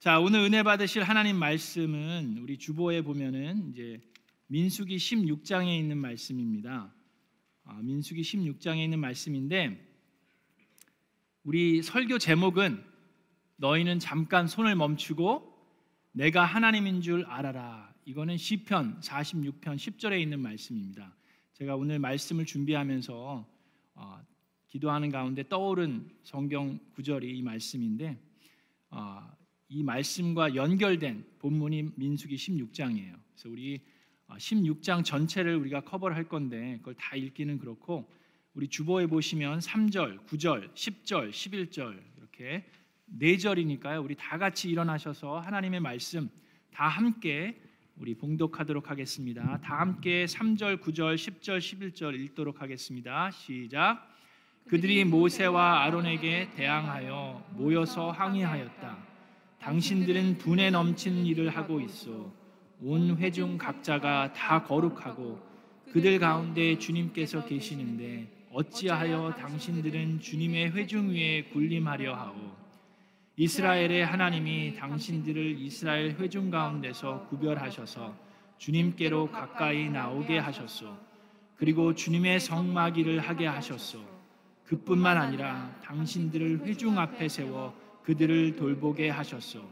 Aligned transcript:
자, 0.00 0.18
오늘 0.18 0.40
은혜 0.40 0.62
받으실 0.62 1.02
하나님 1.02 1.36
말씀은 1.36 2.38
우리 2.40 2.56
주보에 2.56 3.02
보면은 3.02 3.68
이제 3.68 4.00
민수기 4.46 4.96
16장에 4.96 5.78
있는 5.78 5.98
말씀입니다. 5.98 6.90
아, 7.64 7.80
민수기 7.82 8.22
16장에 8.22 8.82
있는 8.82 8.98
말씀인데 8.98 9.78
우리 11.44 11.82
설교 11.82 12.16
제목은 12.16 12.82
너희는 13.56 13.98
잠깐 13.98 14.46
손을 14.46 14.74
멈추고 14.74 15.54
내가 16.12 16.46
하나님인 16.46 17.02
줄 17.02 17.26
알아라. 17.26 17.92
이거는 18.06 18.38
시편 18.38 19.02
46편 19.02 19.76
10절에 19.76 20.18
있는 20.18 20.40
말씀입니다. 20.40 21.14
제가 21.52 21.76
오늘 21.76 21.98
말씀을 21.98 22.46
준비하면서 22.46 23.46
어, 23.96 24.20
기도하는 24.66 25.10
가운데 25.10 25.46
떠오른 25.46 26.08
성경 26.22 26.80
구절이 26.94 27.36
이 27.36 27.42
말씀인데 27.42 28.18
어, 28.88 29.39
이 29.72 29.84
말씀과 29.84 30.56
연결된 30.56 31.24
본문이 31.38 31.92
민수기 31.94 32.34
16장이에요. 32.34 33.14
그래서 33.30 33.48
우리 33.48 33.80
16장 34.28 34.98
어, 34.98 35.02
전체를 35.04 35.54
우리가 35.56 35.82
커버를 35.82 36.16
할 36.16 36.24
건데 36.28 36.76
그걸 36.78 36.94
다 36.94 37.14
읽기는 37.14 37.56
그렇고 37.58 38.10
우리 38.52 38.66
주보에 38.66 39.06
보시면 39.06 39.60
3절, 39.60 40.26
9절, 40.26 40.74
10절, 40.74 41.30
11절 41.30 42.00
이렇게 42.18 42.64
네 43.06 43.36
절이니까요. 43.36 44.02
우리 44.02 44.16
다 44.16 44.38
같이 44.38 44.68
일어나셔서 44.68 45.38
하나님의 45.38 45.78
말씀 45.78 46.28
다 46.72 46.88
함께 46.88 47.60
우리 47.96 48.16
봉독하도록 48.16 48.90
하겠습니다. 48.90 49.60
다 49.60 49.78
함께 49.78 50.24
3절, 50.24 50.80
9절, 50.80 51.14
10절, 51.14 51.58
11절 51.58 52.18
읽도록 52.18 52.60
하겠습니다. 52.60 53.30
시작. 53.30 54.08
그들이 54.66 55.04
모세와 55.04 55.84
아론에게 55.84 56.50
대항하여 56.56 57.50
모여서 57.52 58.10
항의하였다. 58.10 59.09
당신들은 59.60 60.38
분에 60.38 60.70
넘치는 60.70 61.26
일을 61.26 61.50
하고 61.50 61.80
있어. 61.80 62.32
온 62.82 63.16
회중 63.18 63.58
각자가 63.58 64.32
다 64.32 64.62
거룩하고 64.62 65.38
그들 65.92 66.18
가운데 66.18 66.78
주님께서 66.78 67.44
계시는데 67.44 68.26
어찌하여 68.52 69.34
당신들은 69.38 70.20
주님의 70.20 70.72
회중 70.72 71.10
위에 71.10 71.44
군림하려 71.52 72.14
하오. 72.14 72.34
이스라엘의 73.36 74.06
하나님이 74.06 74.76
당신들을 74.76 75.58
이스라엘 75.58 76.12
회중 76.12 76.50
가운데서 76.50 77.26
구별하셔서 77.28 78.14
주님께로 78.56 79.30
가까이 79.30 79.90
나오게 79.90 80.38
하셨소. 80.38 80.96
그리고 81.56 81.94
주님의 81.94 82.40
성막이를 82.40 83.20
하게 83.20 83.46
하셨소. 83.46 84.00
그뿐만 84.64 85.18
아니라 85.18 85.74
당신들을 85.82 86.66
회중 86.66 86.98
앞에 86.98 87.28
세워 87.28 87.74
그들을 88.04 88.56
돌보게 88.56 89.10
하셨소. 89.10 89.62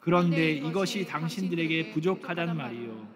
그런데 0.00 0.50
이것이 0.52 1.06
당신들에게 1.06 1.90
부족하단 1.90 2.56
말이요. 2.56 3.06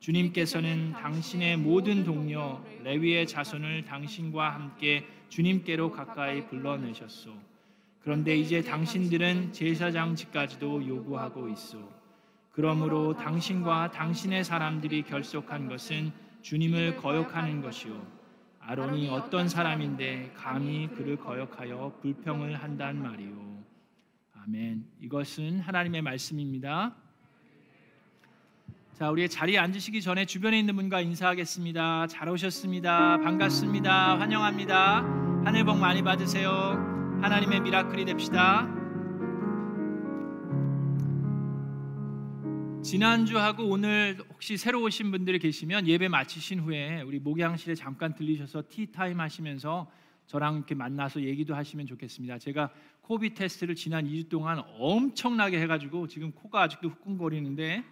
주님께서는 0.00 0.92
당신의 0.92 1.56
모든 1.56 2.04
동료 2.04 2.60
레위의 2.82 3.26
자손을 3.26 3.84
당신과 3.84 4.50
함께 4.50 5.06
주님께로 5.28 5.92
가까이 5.92 6.46
불러내셨소. 6.46 7.30
그런데 8.02 8.36
이제 8.36 8.60
당신들은 8.62 9.52
제사장직까지도 9.52 10.86
요구하고 10.86 11.48
있소. 11.48 11.78
그러므로 12.52 13.16
당신과 13.16 13.92
당신의 13.92 14.44
사람들이 14.44 15.02
결속한 15.02 15.68
것은 15.68 16.12
주님을 16.42 16.96
거역하는 16.96 17.62
것이요. 17.62 18.06
아론이 18.60 19.08
어떤 19.08 19.48
사람인데 19.48 20.32
감히 20.36 20.88
그를 20.88 21.16
거역하여 21.16 21.98
불평을 22.02 22.56
한단 22.56 23.02
말이요. 23.02 23.53
아멘. 24.46 24.84
이것은 25.00 25.60
하나님의 25.60 26.02
말씀입니다. 26.02 26.94
자, 28.92 29.10
우리 29.10 29.26
자리에 29.26 29.56
앉으시기 29.56 30.02
전에 30.02 30.26
주변에 30.26 30.58
있는 30.58 30.76
분과 30.76 31.00
인사하겠습니다. 31.00 32.08
잘 32.08 32.28
오셨습니다. 32.28 33.20
반갑습니다. 33.20 34.20
환영합니다. 34.20 35.00
하늘 35.46 35.64
복 35.64 35.78
많이 35.78 36.02
받으세요. 36.02 36.50
하나님의 37.22 37.62
미라클이 37.62 38.04
됩시다. 38.04 38.68
지난주하고 42.82 43.66
오늘 43.66 44.18
혹시 44.28 44.58
새로 44.58 44.82
오신 44.82 45.10
분들이 45.10 45.38
계시면 45.38 45.88
예배 45.88 46.08
마치신 46.08 46.60
후에 46.60 47.00
우리 47.00 47.18
목양실에 47.18 47.74
잠깐 47.74 48.14
들리셔서 48.14 48.64
티타임 48.68 49.20
하시면서 49.20 49.90
저랑 50.26 50.56
이렇게 50.56 50.74
만나서 50.74 51.22
얘기도 51.22 51.54
하시면 51.54 51.86
좋겠습니다. 51.86 52.38
제가 52.38 52.70
코비 53.02 53.34
테스트를 53.34 53.74
지난 53.74 54.06
2주 54.06 54.28
동안 54.28 54.62
엄청나게 54.78 55.60
해가지고 55.60 56.08
지금 56.08 56.32
코가 56.32 56.62
아직도 56.62 56.88
후끈거리는데 56.88 57.84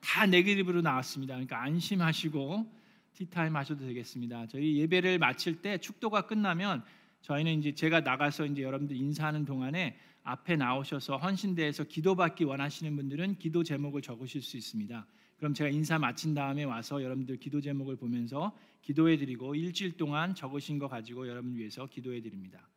다 0.00 0.26
네게티브로 0.26 0.82
나왔습니다. 0.82 1.34
그러니까 1.34 1.62
안심하시고 1.62 2.66
티타임 3.14 3.56
하셔도 3.56 3.86
되겠습니다. 3.86 4.46
저희 4.46 4.78
예배를 4.78 5.18
마칠 5.18 5.62
때 5.62 5.78
축도가 5.78 6.22
끝나면 6.22 6.84
저희는 7.22 7.58
이제 7.58 7.72
제가 7.72 8.00
나가서 8.00 8.46
이제 8.46 8.62
여러분들 8.62 8.94
인사하는 8.94 9.44
동안에 9.44 9.98
앞에 10.22 10.56
나오셔서 10.56 11.16
헌신대에서 11.16 11.84
기도받기 11.84 12.44
원하시는 12.44 12.94
분들은 12.94 13.38
기도 13.38 13.64
제목을 13.64 14.02
적으실 14.02 14.42
수 14.42 14.56
있습니다. 14.56 15.06
그럼 15.38 15.54
제가 15.54 15.70
인사 15.70 15.98
마친 15.98 16.34
다음에 16.34 16.64
와서 16.64 17.02
여러분들 17.02 17.38
기도 17.38 17.60
제목을 17.60 17.96
보면서 17.96 18.54
기도해 18.82 19.16
드리고 19.16 19.54
일주일 19.54 19.96
동안 19.96 20.34
적으신 20.34 20.78
거 20.78 20.88
가지고 20.88 21.28
여러분 21.28 21.54
위해서 21.54 21.86
기도해 21.86 22.20
드립니다. 22.20 22.68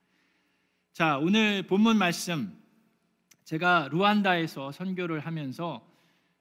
자, 0.93 1.17
오늘 1.17 1.63
본문 1.63 1.97
말씀 1.97 2.55
제가 3.45 3.89
루안다에서 3.91 4.71
선교를 4.71 5.21
하면서 5.21 5.85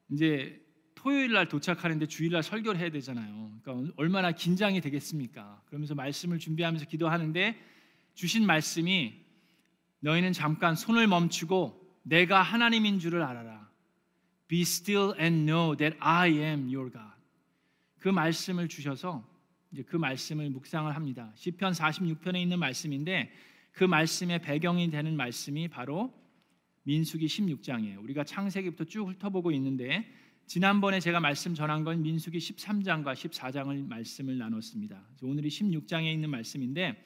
이제 0.09 0.61
토요일 0.93 1.33
날 1.33 1.47
도착하는데 1.47 2.05
주일 2.05 2.33
날 2.33 2.43
설교를 2.43 2.79
해야 2.79 2.91
되잖아요. 2.91 3.59
그러니까 3.63 3.93
얼마나 3.97 4.31
긴장이 4.31 4.79
되겠습니까? 4.81 5.63
그러면서 5.65 5.95
말씀을 5.95 6.37
준비하면서 6.37 6.85
기도하는데 6.85 7.59
주신 8.13 8.45
말씀이 8.45 9.15
너희는 10.01 10.33
잠깐 10.33 10.75
손을 10.75 11.07
멈추고 11.07 11.81
내가 12.03 12.43
하나님인 12.43 12.99
줄을 12.99 13.23
알아라. 13.23 13.60
Be 14.51 14.63
still 14.63 15.15
and 15.17 15.49
know 15.49 15.77
that 15.77 15.95
I 16.01 16.27
am 16.27 16.67
your 16.67 16.91
God. 16.91 17.15
그 17.99 18.09
말씀을 18.09 18.67
주셔서 18.67 19.25
이제 19.71 19.81
그 19.81 19.95
말씀을 19.95 20.49
묵상을 20.49 20.93
합니다. 20.93 21.31
시편 21.35 21.71
46편에 21.71 22.35
있는 22.35 22.59
말씀인데 22.59 23.31
그 23.71 23.85
말씀의 23.85 24.41
배경이 24.41 24.91
되는 24.91 25.15
말씀이 25.15 25.69
바로 25.69 26.13
민수기 26.83 27.27
16장이에요. 27.27 28.03
우리가 28.03 28.25
창세기부터 28.25 28.83
쭉 28.83 29.07
훑어보고 29.07 29.53
있는데 29.53 30.05
지난번에 30.47 30.99
제가 30.99 31.21
말씀 31.21 31.55
전한 31.55 31.85
건 31.85 32.01
민수기 32.01 32.37
13장과 32.39 33.13
14장을 33.13 33.87
말씀을 33.87 34.37
나눴습니다. 34.37 35.01
오늘이 35.21 35.47
16장에 35.47 36.11
있는 36.11 36.29
말씀인데 36.29 37.05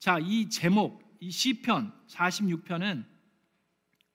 자, 0.00 0.18
이 0.18 0.48
제목, 0.48 1.00
이 1.20 1.30
시편 1.30 1.92
46편은 2.08 3.04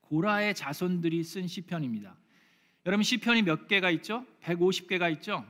고라의 0.02 0.54
자손들이 0.56 1.24
쓴 1.24 1.48
시편입니다. 1.48 2.18
여러분 2.86 3.04
시편이 3.04 3.42
몇 3.42 3.68
개가 3.68 3.90
있죠? 3.92 4.26
150개가 4.44 5.12
있죠? 5.14 5.46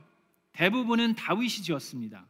대부분은 0.52 1.14
다윗이 1.16 1.48
지었습니다. 1.48 2.26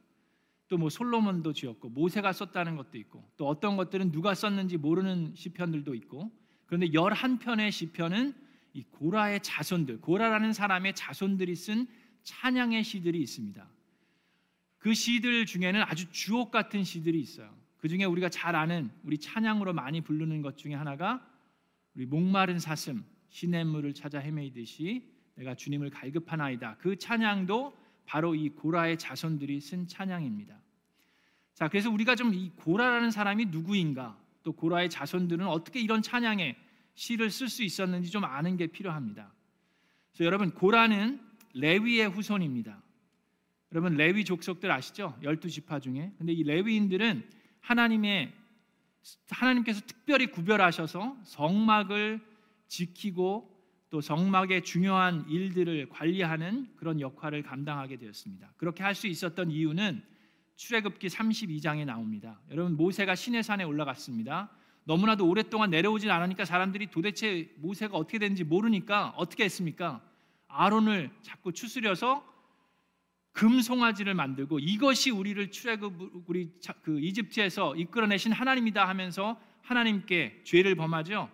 또 0.69 0.79
뭐 0.79 0.91
솔로몬도 0.91 1.53
지었고 1.53 1.91
모세가 1.91 2.33
썼다는 2.33 2.77
것도 2.77 2.99
있고 2.99 3.25
또 3.37 3.47
어떤 3.47 3.77
것들은 3.77 4.11
누가 4.11 4.35
썼는지 4.35 4.77
모르는 4.77 5.33
시편들도 5.37 5.95
있고 5.95 6.33
그런데 6.67 6.89
11편의 6.89 7.71
시편은 7.71 8.35
이 8.73 8.83
고라의 8.83 9.41
자손들, 9.43 10.01
고라라는 10.01 10.53
사람의 10.53 10.95
자손들이 10.95 11.55
쓴 11.55 11.87
찬양의 12.25 12.83
시들이 12.83 13.21
있습니다. 13.23 13.67
그 14.79 14.93
시들 14.93 15.47
중에는 15.47 15.83
아주 15.83 16.11
주옥 16.11 16.51
같은 16.51 16.83
시들이 16.83 17.21
있어요. 17.21 17.55
그 17.79 17.89
중에 17.89 18.05
우리가 18.05 18.29
잘 18.29 18.57
아는 18.57 18.91
우리 19.05 19.19
찬양으로 19.19 19.73
많이 19.73 20.01
부르는 20.01 20.43
것 20.43 20.59
중에 20.59 20.75
하나가 20.75 21.25
우리 21.95 22.07
목마른 22.07 22.59
사슴 22.59 23.05
시냇물을 23.31 23.95
찾아 23.95 24.19
헤매이듯이 24.19 25.09
내가 25.35 25.55
주님을 25.55 25.91
갈급하나이다. 25.91 26.77
그 26.79 26.97
찬양도 26.97 27.77
바로 28.07 28.35
이 28.35 28.49
고라의 28.51 28.99
자손들이 28.99 29.61
쓴 29.61 29.87
찬양입니다. 29.87 30.59
자, 31.55 31.69
그래서 31.69 31.91
우리가 31.91 32.15
좀 32.15 32.33
이 32.35 32.51
고라라는 32.57 33.11
사람이 33.11 33.47
누구인가, 33.47 34.19
또 34.43 34.53
고라의 34.53 34.91
자손들은 34.91 35.47
어떻게 35.47 35.81
이런 35.81 36.03
찬양에 36.03 36.57
시를 36.95 37.31
쓸 37.31 37.49
수 37.49 37.63
있었는지 37.63 38.11
좀 38.11 38.25
아는 38.25 38.57
게 38.57 38.67
필요합니다. 38.67 39.33
그래서 40.13 40.25
여러분 40.25 40.51
고라는 40.53 41.21
레위의 41.55 42.09
후손입니다. 42.09 42.83
여러분 43.73 43.97
레위 43.97 44.25
족속들 44.25 44.71
아시죠? 44.71 45.19
열두 45.23 45.51
지파 45.51 45.81
중에. 45.81 46.13
근데 46.17 46.33
이 46.33 46.43
레위인들은 46.45 47.29
하나님의 47.61 48.33
하나님께서 49.31 49.81
특별히 49.87 50.27
구별하셔서 50.27 51.19
성막을 51.25 52.21
지키고 52.69 53.53
또 53.91 54.01
성막의 54.01 54.65
중요한 54.65 55.25
일들을 55.29 55.89
관리하는 55.89 56.69
그런 56.77 57.01
역할을 57.01 57.43
감당하게 57.43 57.97
되었습니다. 57.97 58.53
그렇게 58.57 58.83
할 58.83 58.95
수 58.95 59.07
있었던 59.07 59.51
이유는 59.51 60.03
출애굽기 60.57 61.09
32장에 61.09 61.85
나옵니다. 61.85 62.41
여러분 62.51 62.77
모세가 62.77 63.15
시내산에 63.15 63.65
올라갔습니다. 63.65 64.51
너무나도 64.85 65.29
오랫동안 65.29 65.71
내려오질 65.71 66.11
않으니까 66.11 66.45
사람들이 66.45 66.91
도대체 66.91 67.53
모세가 67.59 67.97
어떻게 67.97 68.19
되는지 68.19 68.45
모르니까 68.45 69.15
어떻게 69.17 69.45
했습니까? 69.45 70.03
아론을 70.49 71.11
자꾸 71.23 71.53
추스려서 71.53 72.25
금송아지를 73.33 74.15
만들고 74.15 74.59
이것이 74.61 75.11
우리를 75.11 75.51
출애굽 75.51 76.25
우리 76.27 76.51
그 76.83 76.99
이집트에서 77.01 77.77
이끌어내신 77.77 78.33
하나님이다 78.33 78.89
하면서 78.89 79.39
하나님께 79.61 80.41
죄를 80.45 80.75
범하죠. 80.75 81.29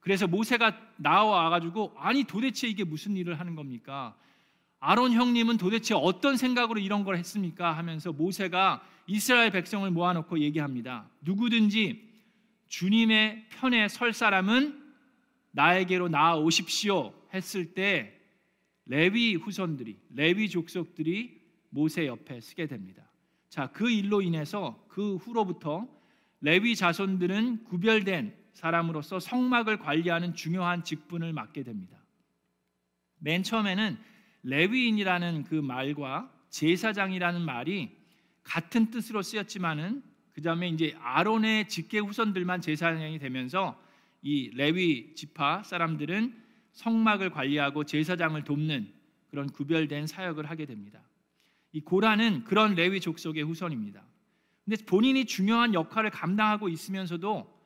그래서 0.00 0.26
모세가 0.26 0.78
나와 0.96 1.50
가지고 1.50 1.92
아니 1.96 2.24
도대체 2.24 2.68
이게 2.68 2.84
무슨 2.84 3.16
일을 3.16 3.38
하는 3.38 3.54
겁니까? 3.54 4.16
아론 4.80 5.12
형님은 5.12 5.56
도대체 5.56 5.94
어떤 5.94 6.36
생각으로 6.36 6.78
이런 6.78 7.04
걸 7.04 7.16
했습니까? 7.16 7.76
하면서 7.76 8.12
모세가 8.12 8.82
이스라엘 9.06 9.50
백성을 9.50 9.90
모아놓고 9.90 10.38
얘기합니다. 10.38 11.08
누구든지 11.22 12.08
주님의 12.68 13.46
편에 13.50 13.88
설 13.88 14.12
사람은 14.12 14.88
나에게로 15.50 16.08
나아오십시오 16.08 17.12
했을 17.34 17.74
때 17.74 18.14
레위 18.86 19.34
후손들이 19.34 19.98
레위 20.14 20.48
족속들이 20.48 21.38
모세 21.70 22.06
옆에 22.06 22.40
서게 22.40 22.66
됩니다. 22.66 23.02
자, 23.48 23.66
그 23.68 23.90
일로 23.90 24.22
인해서 24.22 24.84
그 24.88 25.16
후로부터 25.16 25.86
레위 26.40 26.76
자손들은 26.76 27.64
구별된 27.64 28.34
사람으로서 28.58 29.20
성막을 29.20 29.78
관리하는 29.78 30.34
중요한 30.34 30.82
직분을 30.82 31.32
맡게 31.32 31.62
됩니다. 31.62 31.96
맨 33.20 33.44
처음에는 33.44 33.96
레위인이라는 34.42 35.44
그 35.44 35.54
말과 35.54 36.28
제사장이라는 36.50 37.40
말이 37.42 37.96
같은 38.42 38.90
뜻으로 38.90 39.22
쓰였지만은 39.22 40.02
그 40.32 40.42
다음에 40.42 40.68
이제 40.68 40.96
아론의 41.00 41.68
직계 41.68 42.00
후손들만 42.00 42.60
제사장이 42.60 43.20
되면서 43.20 43.80
이 44.22 44.50
레위 44.54 45.14
지파 45.14 45.62
사람들은 45.62 46.34
성막을 46.72 47.30
관리하고 47.30 47.84
제사장을 47.84 48.42
돕는 48.42 48.92
그런 49.30 49.48
구별된 49.50 50.08
사역을 50.08 50.50
하게 50.50 50.66
됩니다. 50.66 51.00
이 51.70 51.80
고라는 51.80 52.42
그런 52.42 52.74
레위 52.74 53.00
족속의 53.00 53.44
후손입니다. 53.44 54.02
근데 54.64 54.84
본인이 54.84 55.26
중요한 55.26 55.74
역할을 55.74 56.10
감당하고 56.10 56.68
있으면서도 56.68 57.57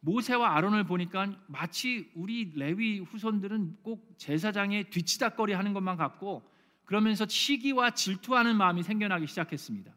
모세와 0.00 0.56
아론을 0.56 0.84
보니까 0.84 1.34
마치 1.46 2.10
우리 2.14 2.52
레위 2.54 3.00
후손들은 3.00 3.78
꼭 3.82 4.14
제사장의 4.18 4.90
뒤치다거리 4.90 5.52
하는 5.52 5.72
것만 5.72 5.96
같고 5.96 6.48
그러면서 6.84 7.26
시기와 7.26 7.90
질투하는 7.90 8.56
마음이 8.56 8.82
생겨나기 8.82 9.26
시작했습니다. 9.26 9.92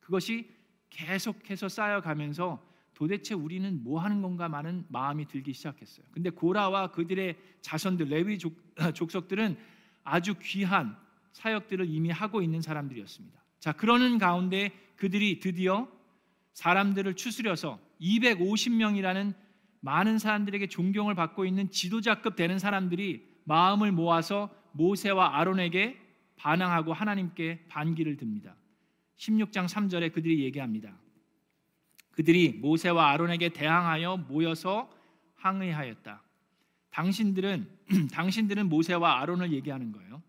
그것이 0.00 0.50
계속해서 0.90 1.68
쌓여가면서 1.68 2.66
도대체 2.94 3.34
우리는 3.34 3.82
뭐 3.84 4.00
하는 4.00 4.22
건가 4.22 4.48
많은 4.48 4.84
마음이 4.88 5.28
들기 5.28 5.52
시작했어요. 5.52 6.06
근데 6.10 6.30
고라와 6.30 6.90
그들의 6.90 7.36
자손들 7.60 8.08
레위 8.08 8.38
족, 8.38 8.56
족속들은 8.94 9.56
아주 10.02 10.34
귀한 10.42 10.96
사역들을 11.32 11.86
이미 11.88 12.10
하고 12.10 12.42
있는 12.42 12.60
사람들이었습니다. 12.60 13.38
자, 13.60 13.72
그러는 13.72 14.18
가운데 14.18 14.72
그들이 14.96 15.38
드디어 15.38 15.86
사람들을 16.54 17.14
추스려서 17.14 17.78
250명이라는 18.00 19.34
많은 19.80 20.18
사람들에게 20.18 20.66
존경을 20.68 21.14
받고 21.14 21.44
있는 21.44 21.70
지도자급 21.70 22.36
되는 22.36 22.58
사람들이 22.58 23.26
마음을 23.44 23.92
모아서 23.92 24.50
모세와 24.72 25.38
아론에게 25.38 25.98
반항하고 26.36 26.92
하나님께 26.92 27.66
반기를 27.68 28.16
듭니다. 28.16 28.56
16장 29.16 29.68
3절에 29.68 30.12
그들이 30.12 30.44
얘기합니다. 30.44 30.96
그들이 32.12 32.52
모세와 32.52 33.10
아론에게 33.10 33.50
대항하여 33.50 34.18
모여서 34.28 34.90
항의하였다. 35.36 36.22
당신들은 36.90 37.68
당신들은 38.12 38.68
모세와 38.68 39.20
아론을 39.20 39.52
얘기하는 39.52 39.92
거예요. 39.92 40.22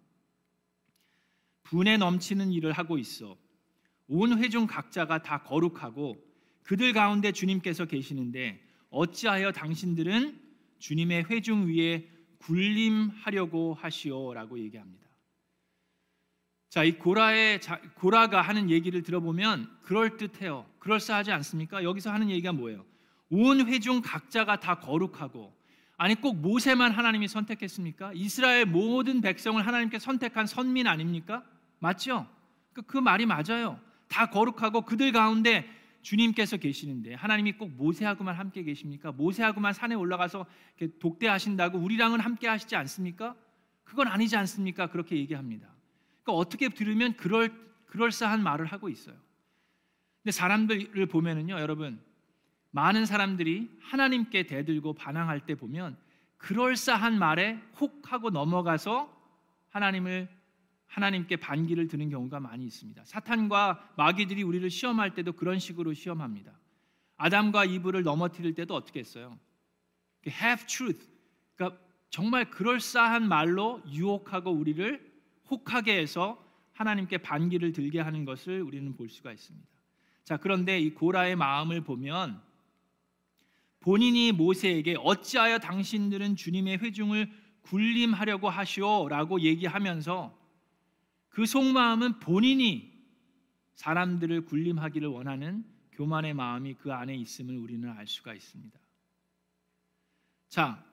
분에 1.63 1.97
넘치는 1.97 2.51
일을 2.51 2.71
하고 2.71 2.97
있어. 2.97 3.37
온 4.07 4.39
회중 4.39 4.65
각자가 4.65 5.21
다 5.21 5.43
거룩하고 5.43 6.28
그들 6.63 6.93
가운데 6.93 7.31
주님께서 7.31 7.85
계시는데 7.85 8.61
어찌하여 8.89 9.51
당신들은 9.51 10.39
주님의 10.79 11.25
회중 11.25 11.67
위에 11.67 12.07
군림하려고 12.39 13.73
하시오라고 13.73 14.59
얘기합니다. 14.59 15.07
자, 16.69 16.83
이 16.83 16.93
고라의 16.93 17.59
고라가 17.95 18.41
하는 18.41 18.69
얘기를 18.69 19.01
들어보면 19.01 19.79
그럴 19.81 20.17
듯해요. 20.17 20.65
그럴싸하지 20.79 21.31
않습니까? 21.31 21.83
여기서 21.83 22.11
하는 22.11 22.29
얘기가 22.29 22.53
뭐예요? 22.53 22.85
온 23.31 23.67
회중 23.67 24.01
각자가 24.01 24.59
다 24.59 24.79
거룩하고 24.79 25.53
아니 25.97 26.15
꼭 26.15 26.37
모세만 26.37 26.91
하나님이 26.91 27.27
선택했습니까? 27.27 28.13
이스라엘 28.13 28.65
모든 28.65 29.19
백성을 29.19 29.65
하나님께 29.65 29.99
선택한 29.99 30.47
선민 30.47 30.87
아닙니까? 30.87 31.43
맞죠? 31.79 32.27
그, 32.73 32.83
그 32.83 32.97
말이 32.97 33.25
맞아요. 33.25 33.79
다 34.07 34.29
거룩하고 34.29 34.81
그들 34.81 35.11
가운데 35.11 35.69
주님께서 36.09 36.57
계시는데 36.57 37.13
하나님이 37.13 37.51
꼭 37.51 37.69
모세하고만 37.69 38.33
함께 38.33 38.63
계십니까? 38.63 39.11
모세하고만 39.11 39.73
산에 39.73 39.93
올라가서 39.93 40.47
독대하신다고 40.99 41.77
우리랑은 41.77 42.19
함께 42.19 42.47
하시지 42.47 42.75
않습니까? 42.75 43.35
그건 43.83 44.07
아니지 44.07 44.35
않습니까? 44.35 44.87
그렇게 44.87 45.17
얘기합니다. 45.17 45.67
그러니까 46.23 46.33
어떻게 46.33 46.69
들으면 46.69 47.15
그럴 47.15 47.53
그럴싸한 47.85 48.41
말을 48.41 48.65
하고 48.65 48.89
있어요. 48.89 49.15
근데 50.23 50.31
사람들을 50.31 51.05
보면은요, 51.05 51.59
여러분 51.59 52.01
많은 52.71 53.05
사람들이 53.05 53.69
하나님께 53.79 54.47
대들고 54.47 54.93
반항할 54.93 55.45
때 55.45 55.53
보면 55.53 55.95
그럴싸한 56.37 57.19
말에 57.19 57.59
혹 57.79 58.11
하고 58.11 58.31
넘어가서 58.31 59.15
하나님을 59.69 60.27
하나님께 60.89 61.37
반기를 61.37 61.87
드는 61.87 62.09
경우가 62.09 62.39
많이 62.39 62.65
있습니다. 62.65 63.03
사탄과 63.05 63.93
마귀들이 63.95 64.43
우리를 64.43 64.69
시험할 64.69 65.13
때도 65.13 65.33
그런 65.33 65.59
식으로 65.59 65.93
시험합니다. 65.93 66.51
아담과 67.15 67.65
이브를 67.65 68.03
넘어뜨릴 68.03 68.55
때도 68.55 68.75
어떻게 68.75 68.99
했어요? 68.99 69.37
have 70.27 70.65
truth. 70.65 71.07
그러니까 71.55 71.79
정말 72.09 72.49
그럴싸한 72.49 73.27
말로 73.27 73.81
유혹하고 73.89 74.51
우리를 74.51 75.09
혹하게 75.49 75.97
해서 75.97 76.43
하나님께 76.73 77.19
반기를 77.19 77.71
들게 77.71 77.99
하는 77.99 78.25
것을 78.25 78.61
우리는 78.61 78.95
볼 78.95 79.09
수가 79.09 79.31
있습니다. 79.31 79.67
자, 80.23 80.37
그런데 80.37 80.79
이 80.79 80.93
고라의 80.93 81.35
마음을 81.35 81.81
보면 81.81 82.41
본인이 83.79 84.31
모세에게 84.31 84.95
어찌하여 84.99 85.59
당신들은 85.59 86.35
주님의 86.35 86.79
회중을 86.79 87.31
군림하려고 87.61 88.49
하시오라고 88.49 89.41
얘기하면서 89.41 90.38
그 91.39 91.45
속마음은 91.45 92.19
본인이 92.19 92.91
사람들을 93.75 94.43
군림하기를 94.43 95.07
원하는 95.07 95.63
교만의 95.93 96.33
마음이 96.33 96.73
그 96.73 96.91
안에 96.91 97.15
있음을 97.15 97.57
우리는 97.57 97.89
알 97.89 98.07
수가 98.07 98.33
있습니다. 98.33 98.77
자, 100.49 100.83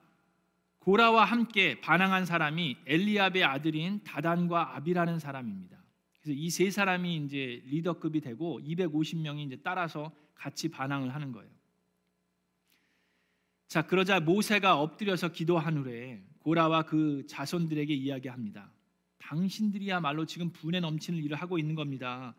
고라와 0.78 1.24
함께 1.24 1.80
반항한 1.80 2.26
사람이 2.26 2.76
엘리압의 2.86 3.42
아들인 3.42 4.04
다단과 4.04 4.76
아비라는 4.76 5.18
사람입니다. 5.18 5.82
그래서 6.20 6.38
이 6.38 6.48
세 6.48 6.70
사람이 6.70 7.16
이제 7.24 7.60
리더급이 7.66 8.20
되고 8.20 8.60
250명이 8.60 9.46
이제 9.46 9.56
따라서 9.64 10.12
같이 10.36 10.68
반항을 10.68 11.12
하는 11.12 11.32
거예요. 11.32 11.50
자, 13.66 13.82
그러자 13.82 14.20
모세가 14.20 14.78
엎드려서 14.78 15.32
기도한 15.32 15.78
후에 15.78 16.24
고라와 16.38 16.84
그 16.84 17.26
자손들에게 17.26 17.92
이야기합니다. 17.92 18.75
당신들이야말로 19.18 20.26
지금 20.26 20.50
분에 20.52 20.80
넘치는 20.80 21.18
일을 21.22 21.36
하고 21.36 21.58
있는 21.58 21.74
겁니다. 21.74 22.34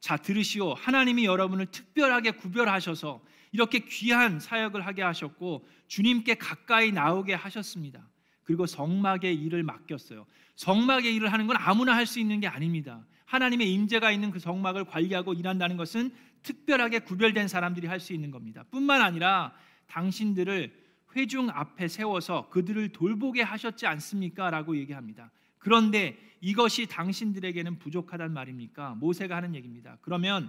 자, 0.00 0.16
들으시오. 0.16 0.74
하나님이 0.74 1.24
여러분을 1.24 1.66
특별하게 1.66 2.32
구별하셔서 2.32 3.22
이렇게 3.52 3.80
귀한 3.80 4.38
사역을 4.38 4.86
하게 4.86 5.02
하셨고 5.02 5.66
주님께 5.88 6.34
가까이 6.34 6.92
나오게 6.92 7.34
하셨습니다. 7.34 8.06
그리고 8.44 8.66
성막의 8.66 9.34
일을 9.34 9.62
맡겼어요. 9.62 10.26
성막의 10.56 11.14
일을 11.14 11.32
하는 11.32 11.46
건 11.46 11.56
아무나 11.58 11.94
할 11.96 12.06
수 12.06 12.20
있는 12.20 12.40
게 12.40 12.46
아닙니다. 12.46 13.04
하나님의 13.24 13.72
임재가 13.72 14.12
있는 14.12 14.30
그 14.30 14.38
성막을 14.38 14.84
관리하고 14.84 15.34
일한다는 15.34 15.76
것은 15.76 16.14
특별하게 16.42 17.00
구별된 17.00 17.48
사람들이 17.48 17.88
할 17.88 17.98
수 17.98 18.12
있는 18.12 18.30
겁니다. 18.30 18.64
뿐만 18.70 19.00
아니라 19.02 19.52
당신들을 19.88 20.86
회중 21.16 21.48
앞에 21.50 21.88
세워서 21.88 22.48
그들을 22.50 22.90
돌보게 22.90 23.42
하셨지 23.42 23.86
않습니까? 23.86 24.50
라고 24.50 24.76
얘기합니다. 24.76 25.30
그런데 25.66 26.16
이것이 26.40 26.86
당신들에게는 26.86 27.80
부족하단 27.80 28.32
말입니까? 28.32 28.94
모세가 28.94 29.34
하는 29.34 29.56
얘기입니다. 29.56 29.98
그러면 30.00 30.48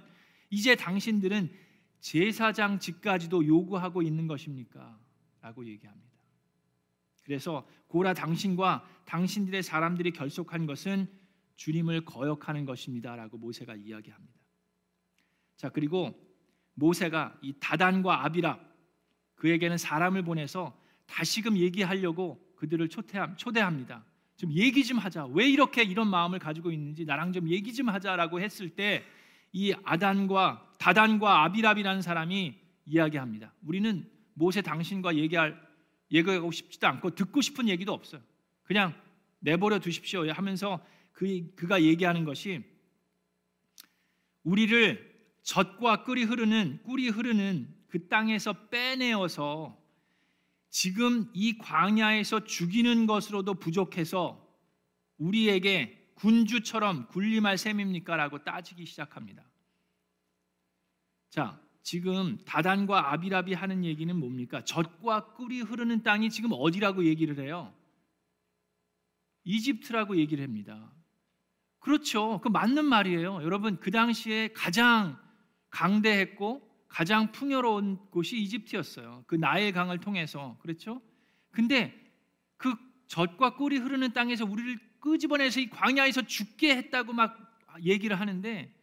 이제 0.51 0.75
당신들은 0.75 1.51
제사장 2.01 2.77
직까지도 2.77 3.47
요구하고 3.47 4.03
있는 4.03 4.27
것입니까? 4.27 4.95
라고 5.41 5.65
얘기합니다. 5.65 6.07
그래서 7.23 7.67
고라 7.87 8.13
당신과 8.13 8.87
당신들의 9.05 9.63
사람들이 9.63 10.11
결속한 10.11 10.67
것은 10.67 11.07
주님을 11.55 12.05
거역하는 12.05 12.65
것입니다라고 12.65 13.39
모세가 13.39 13.73
이야기합니다. 13.73 14.39
자, 15.55 15.69
그리고 15.69 16.13
모세가 16.75 17.39
이 17.41 17.55
다단과 17.59 18.23
아비랍 18.23 18.61
그에게는 19.33 19.79
사람을 19.79 20.21
보내서 20.21 20.79
다시금 21.07 21.57
얘기하려고 21.57 22.39
그들을 22.57 22.87
초대합니다. 22.89 24.05
좀 24.37 24.51
얘기 24.53 24.85
좀 24.85 24.97
하자. 24.97 25.25
왜 25.27 25.49
이렇게 25.49 25.83
이런 25.83 26.07
마음을 26.07 26.39
가지고 26.39 26.71
있는지 26.71 27.05
나랑 27.05 27.33
좀 27.33 27.49
얘기 27.49 27.73
좀 27.73 27.89
하자라고 27.89 28.39
했을 28.39 28.69
때 28.69 29.03
이 29.51 29.73
아단과 29.83 30.73
다단과 30.77 31.43
아비랍이라는 31.45 32.01
사람이 32.01 32.55
이야기합니다. 32.85 33.53
우리는 33.63 34.09
모세 34.33 34.61
당신과 34.61 35.15
얘기할 35.15 35.59
얘기하고 36.11 36.51
싶지도 36.51 36.87
않고 36.87 37.15
듣고 37.15 37.41
싶은 37.41 37.67
얘기도 37.67 37.93
없어요. 37.93 38.21
그냥 38.63 38.93
내버려 39.39 39.79
두십시오 39.79 40.29
하면서 40.31 40.83
그 41.11 41.51
그가 41.55 41.81
얘기하는 41.81 42.23
것이 42.23 42.63
우리를 44.43 45.15
젖과 45.41 46.03
꿀이 46.03 46.23
흐르는 46.23 46.81
꿀이 46.83 47.09
흐르는 47.09 47.67
그 47.87 48.07
땅에서 48.07 48.53
빼내어서 48.69 49.77
지금 50.69 51.29
이 51.33 51.57
광야에서 51.57 52.43
죽이는 52.43 53.07
것으로도 53.07 53.55
부족해서 53.55 54.45
우리에게 55.17 56.11
군주처럼 56.15 57.07
군림할 57.07 57.57
셈입니까 57.57 58.15
라고 58.15 58.43
따지기 58.43 58.85
시작합니다. 58.85 59.43
자, 61.29 61.61
지금 61.83 62.37
다단과 62.45 63.13
아비라비 63.13 63.53
하는 63.53 63.85
얘기는 63.85 64.13
뭡니까? 64.15 64.63
젖과 64.65 65.33
꿀이 65.35 65.61
흐르는 65.61 66.03
땅이 66.03 66.29
지금 66.29 66.51
어디라고 66.53 67.05
얘기를 67.05 67.39
해요? 67.39 67.73
이집트라고 69.45 70.17
얘기를 70.17 70.43
합니다. 70.43 70.91
그렇죠. 71.79 72.41
그 72.41 72.49
맞는 72.49 72.83
말이에요. 72.83 73.41
여러분 73.43 73.79
그 73.79 73.91
당시에 73.91 74.49
가장 74.49 75.17
강대했고 75.69 76.66
가장 76.87 77.31
풍요로운 77.31 77.97
곳이 78.09 78.37
이집트였어요. 78.37 79.23
그 79.27 79.35
나일 79.35 79.71
강을 79.73 79.99
통해서 79.99 80.57
그렇죠. 80.61 81.01
근데 81.51 81.93
그 82.57 82.73
젖과 83.07 83.55
꿀이 83.55 83.77
흐르는 83.77 84.13
땅에서 84.13 84.45
우리를 84.45 84.79
끄집어내서 84.99 85.59
이 85.59 85.69
광야에서 85.69 86.23
죽게 86.23 86.75
했다고 86.75 87.13
막 87.13 87.37
얘기를 87.83 88.19
하는데 88.19 88.73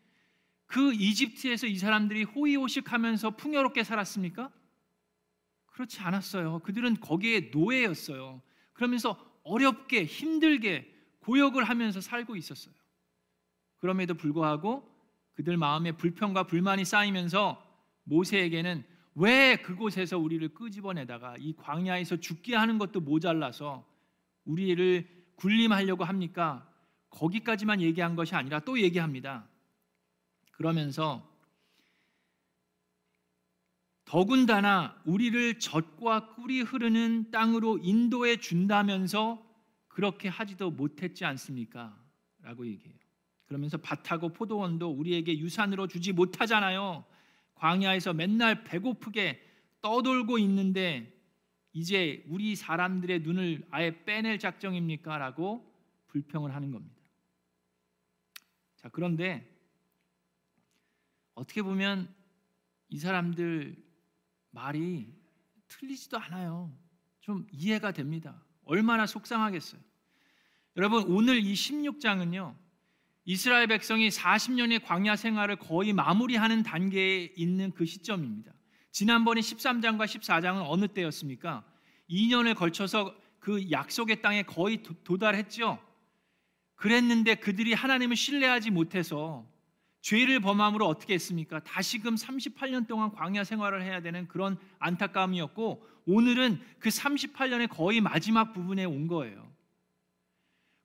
그 0.66 0.92
이집트에서 0.92 1.66
이 1.66 1.76
사람들이 1.78 2.24
호의호식하면서 2.24 3.30
풍요롭게 3.36 3.84
살았습니까? 3.84 4.50
그렇지 5.66 6.00
않았어요. 6.00 6.60
그들은 6.60 7.00
거기에 7.00 7.50
노예였어요. 7.52 8.42
그러면서 8.72 9.18
어렵게 9.42 10.04
힘들게 10.04 10.90
고역을 11.20 11.64
하면서 11.64 12.00
살고 12.00 12.36
있었어요. 12.36 12.74
그럼에도 13.76 14.14
불구하고 14.14 14.90
그들 15.32 15.56
마음에 15.56 15.92
불평과 15.92 16.44
불만이 16.44 16.84
쌓이면서 16.84 17.62
모세에게는 18.04 18.84
왜 19.16 19.56
그곳에서 19.56 20.18
우리를 20.18 20.46
끄집어내다가 20.54 21.36
이 21.38 21.54
광야에서 21.56 22.16
죽게 22.16 22.56
하는 22.56 22.78
것도 22.78 23.00
모자라서 23.00 23.86
우리를 24.44 25.08
군림하려고 25.36 26.04
합니까? 26.04 26.68
거기까지만 27.10 27.80
얘기한 27.80 28.16
것이 28.16 28.34
아니라 28.34 28.60
또 28.60 28.80
얘기합니다. 28.80 29.48
그러면서 30.52 31.28
더군다나 34.04 35.00
우리를 35.04 35.58
젖과 35.58 36.34
꿀이 36.34 36.60
흐르는 36.62 37.30
땅으로 37.30 37.78
인도해 37.78 38.36
준다면서 38.36 39.44
그렇게 39.88 40.28
하지도 40.28 40.70
못했지 40.70 41.24
않습니까? 41.24 41.96
라고 42.42 42.66
얘기해요. 42.66 42.98
그러면서 43.46 43.78
밭하고 43.78 44.30
포도원도 44.30 44.90
우리에게 44.90 45.38
유산으로 45.38 45.86
주지 45.86 46.12
못하잖아요. 46.12 47.04
광야에서 47.54 48.12
맨날 48.12 48.64
배고프게 48.64 49.40
떠돌고 49.80 50.38
있는데 50.38 51.12
이제 51.72 52.24
우리 52.28 52.54
사람들의 52.56 53.20
눈을 53.20 53.66
아예 53.70 54.04
빼낼 54.04 54.38
작정입니까? 54.38 55.18
라고 55.18 55.70
불평을 56.06 56.54
하는 56.54 56.70
겁니다. 56.70 57.02
자, 58.76 58.88
그런데 58.90 59.50
어떻게 61.34 61.62
보면 61.62 62.14
이 62.88 62.98
사람들 62.98 63.76
말이 64.50 65.12
틀리지도 65.66 66.18
않아요. 66.18 66.72
좀 67.20 67.46
이해가 67.50 67.92
됩니다. 67.92 68.44
얼마나 68.64 69.06
속상하겠어요. 69.06 69.80
여러분, 70.76 71.04
오늘 71.04 71.38
이 71.38 71.54
16장은요. 71.54 72.54
이스라엘 73.24 73.66
백성이 73.66 74.08
40년의 74.08 74.84
광야 74.84 75.16
생활을 75.16 75.56
거의 75.56 75.92
마무리하는 75.92 76.62
단계에 76.62 77.32
있는 77.36 77.72
그 77.72 77.86
시점입니다. 77.86 78.52
지난번에 78.92 79.40
13장과 79.40 80.04
14장은 80.04 80.64
어느 80.66 80.88
때였습니까? 80.88 81.64
2년을 82.10 82.54
걸쳐서 82.54 83.14
그 83.40 83.70
약속의 83.70 84.22
땅에 84.22 84.42
거의 84.42 84.82
도, 84.82 85.18
달했죠 85.18 85.78
그랬는데 86.76 87.36
그들이 87.36 87.72
하나님을 87.72 88.16
신뢰하지 88.16 88.70
못해서 88.70 89.46
죄를 90.02 90.40
범함으로 90.40 90.86
어떻게 90.86 91.14
했습니까? 91.14 91.60
다시금 91.60 92.14
38년 92.14 92.86
동안 92.86 93.10
광야 93.10 93.44
생활을 93.44 93.82
해야 93.82 94.02
되는 94.02 94.28
그런 94.28 94.58
안타까움이었고 94.78 95.86
오늘은 96.06 96.60
그 96.78 96.90
38년의 96.90 97.68
거의 97.70 98.02
마지막 98.02 98.52
부분에 98.52 98.84
온 98.84 99.06
거예요. 99.06 99.53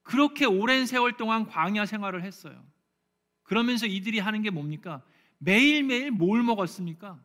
그렇게 0.09 0.45
오랜 0.45 0.87
세월 0.87 1.17
동안 1.17 1.45
광야 1.45 1.85
생활을 1.85 2.23
했어요. 2.23 2.65
그러면서 3.43 3.85
이들이 3.85 4.17
하는 4.17 4.41
게 4.41 4.49
뭡니까? 4.49 5.03
매일매일 5.37 6.09
뭘 6.09 6.41
먹었습니까? 6.41 7.23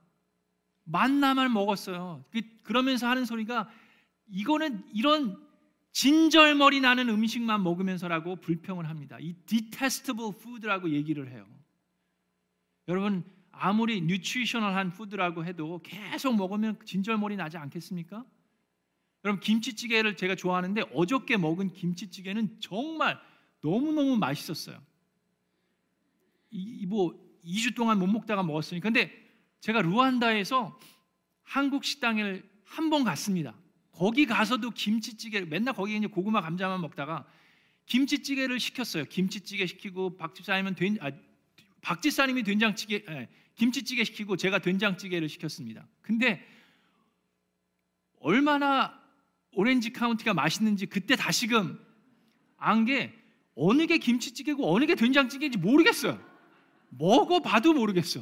만나만 0.84 1.50
먹었어요. 1.50 2.22
그, 2.30 2.42
그러면서 2.62 3.08
하는 3.08 3.24
소리가 3.24 3.70
이거는 4.28 4.84
이런 4.92 5.42
진절머리 5.92 6.80
나는 6.80 7.08
음식만 7.08 7.62
먹으면서라고 7.62 8.36
불평을 8.36 8.86
합니다. 8.86 9.16
이 9.18 9.32
detestable 9.46 10.34
food라고 10.38 10.90
얘기를 10.90 11.30
해요. 11.30 11.46
여러분 12.88 13.24
아무리 13.50 14.02
뉴트리셔널한 14.02 14.92
푸드라고 14.92 15.46
해도 15.46 15.80
계속 15.82 16.36
먹으면 16.36 16.78
진절머리 16.84 17.36
나지 17.36 17.56
않겠습니까? 17.56 18.26
여러분 19.24 19.40
김치찌개를 19.40 20.16
제가 20.16 20.34
좋아하는데 20.34 20.82
어저께 20.92 21.36
먹은 21.36 21.72
김치찌개는 21.72 22.60
정말 22.60 23.18
너무너무 23.62 24.16
맛있었어요. 24.16 24.80
이, 26.50 26.84
뭐 26.86 27.18
2주 27.44 27.74
동안 27.74 27.98
못 27.98 28.06
먹다가 28.06 28.42
먹었으니 28.42 28.80
근데 28.80 29.10
제가 29.60 29.82
루안다에서 29.82 30.78
한국 31.42 31.84
식당을 31.84 32.48
한 32.64 32.90
번 32.90 33.04
갔습니다. 33.04 33.54
거기 33.92 34.26
가서도 34.26 34.70
김치찌개를 34.70 35.46
맨날 35.46 35.74
거기 35.74 35.96
이제 35.96 36.06
고구마 36.06 36.40
감자만 36.40 36.80
먹다가 36.80 37.24
김치찌개를 37.86 38.58
시켰어요. 38.58 39.04
김치찌개 39.04 39.66
시키고 39.66 40.16
박집사님은 40.16 40.74
된 40.74 40.98
아, 41.00 41.12
박집사님이 41.80 42.42
된장찌개 42.42 43.04
예, 43.08 43.28
김치찌개 43.54 44.02
시키고 44.04 44.36
제가 44.36 44.58
된장찌개를 44.58 45.28
시켰습니다. 45.28 45.86
근데 46.02 46.44
얼마나 48.18 49.03
오렌지 49.56 49.92
카운티가 49.92 50.34
맛있는지 50.34 50.86
그때 50.86 51.16
다시금 51.16 51.78
안 52.56 52.84
게 52.84 53.12
어느 53.56 53.86
게 53.86 53.98
김치찌개고 53.98 54.74
어느 54.74 54.86
게 54.86 54.94
된장찌개인지 54.94 55.58
모르겠어요. 55.58 56.18
먹어봐도 56.90 57.72
모르겠어. 57.72 58.20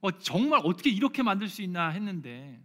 어, 0.00 0.10
정말 0.18 0.60
어떻게 0.64 0.90
이렇게 0.90 1.22
만들 1.22 1.48
수 1.48 1.62
있나 1.62 1.88
했는데 1.88 2.60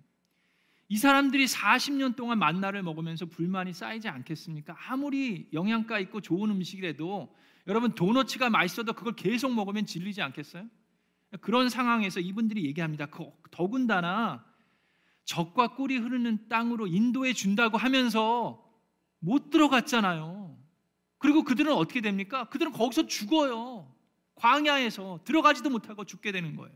이 0.87 0.97
사람들이 0.97 1.45
40년 1.45 2.15
동안 2.15 2.37
만나를 2.39 2.83
먹으면서 2.83 3.25
불만이 3.25 3.73
쌓이지 3.73 4.07
않겠습니까? 4.07 4.77
아무리 4.87 5.47
영양가 5.51 5.99
있고 5.99 6.21
좋은 6.21 6.51
음식이라도 6.51 7.33
여러분 7.67 7.93
도너츠가 7.95 8.49
맛있어도 8.49 8.93
그걸 8.93 9.15
계속 9.15 9.53
먹으면 9.53 9.85
질리지 9.85 10.21
않겠어요? 10.21 10.65
그런 11.41 11.69
상황에서 11.69 12.19
이분들이 12.19 12.65
얘기합니다. 12.65 13.07
더군다나 13.49 14.45
적과 15.25 15.75
꿀이 15.75 15.98
흐르는 15.98 16.50
땅으로 16.50 16.88
인도해 16.88 17.34
준다고 17.34 17.77
하면서 17.77 18.63
못 19.20 19.50
들어갔잖아요. 19.50 20.58
그리고 21.18 21.44
그들은 21.44 21.72
어떻게 21.74 22.01
됩니까? 22.01 22.50
그들은 22.50 22.74
거기서 22.74 23.08
죽어요. 23.08 23.94
광야에서 24.36 25.22
들어가지도 25.24 25.70
못하고 25.70 26.03
죽게 26.03 26.32
되는 26.32 26.56
거예요. 26.56 26.75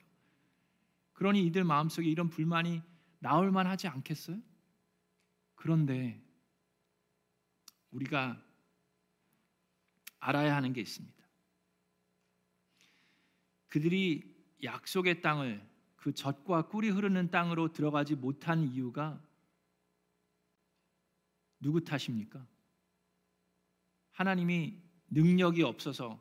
그러니 1.13 1.45
이들 1.47 1.63
마음속에 1.63 2.07
이런 2.07 2.29
불만이 2.29 2.81
나올 3.19 3.51
만하지 3.51 3.87
않겠어요? 3.87 4.37
그런데 5.55 6.21
우리가 7.91 8.41
알아야 10.19 10.55
하는 10.55 10.73
게 10.73 10.81
있습니다. 10.81 11.17
그들이 13.67 14.35
약속의 14.63 15.21
땅을 15.21 15.67
그 16.07 16.13
젖과 16.13 16.69
꿀이 16.69 16.87
흐르는 16.87 17.31
땅으로 17.31 17.73
들어가지 17.73 18.15
못한 18.15 18.63
이유가 18.63 19.21
누구 21.59 21.83
탓입니까? 21.83 22.47
하나님이 24.11 24.81
능력이 25.09 25.63
없어서 25.63 26.17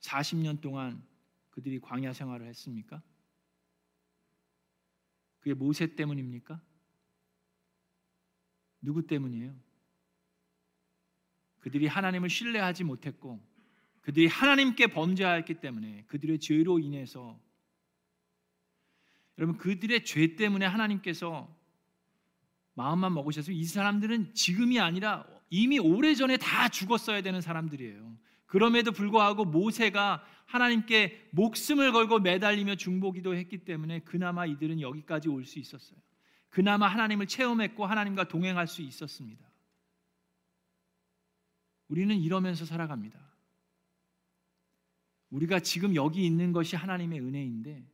40년 0.00 0.60
동안 0.60 1.06
그들이 1.50 1.78
광야 1.78 2.12
생활을 2.14 2.48
했습니까? 2.48 3.00
그게 5.38 5.54
모세 5.54 5.94
때문입니까? 5.94 6.60
누구 8.80 9.06
때문이에요? 9.06 9.54
그들이 11.60 11.86
하나님을 11.86 12.28
신뢰하지 12.28 12.82
못했고 12.82 13.40
그들이 14.00 14.26
하나님께 14.26 14.88
범죄하였기 14.88 15.60
때문에 15.60 16.06
그들의 16.06 16.40
죄로 16.40 16.80
인해서 16.80 17.40
여러분 19.38 19.56
그들의 19.58 20.04
죄 20.04 20.36
때문에 20.36 20.66
하나님께서 20.66 21.54
마음만 22.74 23.14
먹으셔서 23.14 23.52
이 23.52 23.64
사람들은 23.64 24.34
지금이 24.34 24.80
아니라 24.80 25.26
이미 25.50 25.78
오래전에 25.78 26.36
다 26.36 26.68
죽었어야 26.68 27.22
되는 27.22 27.40
사람들이에요. 27.40 28.16
그럼에도 28.46 28.92
불구하고 28.92 29.44
모세가 29.44 30.24
하나님께 30.46 31.28
목숨을 31.32 31.92
걸고 31.92 32.20
매달리며 32.20 32.76
중보기도 32.76 33.34
했기 33.34 33.58
때문에 33.64 34.00
그나마 34.00 34.46
이들은 34.46 34.80
여기까지 34.80 35.28
올 35.28 35.44
수 35.44 35.58
있었어요. 35.58 35.98
그나마 36.50 36.86
하나님을 36.86 37.26
체험했고 37.26 37.84
하나님과 37.84 38.28
동행할 38.28 38.68
수 38.68 38.82
있었습니다. 38.82 39.44
우리는 41.88 42.16
이러면서 42.16 42.64
살아갑니다. 42.64 43.18
우리가 45.30 45.58
지금 45.60 45.96
여기 45.96 46.24
있는 46.24 46.52
것이 46.52 46.76
하나님의 46.76 47.20
은혜인데 47.20 47.84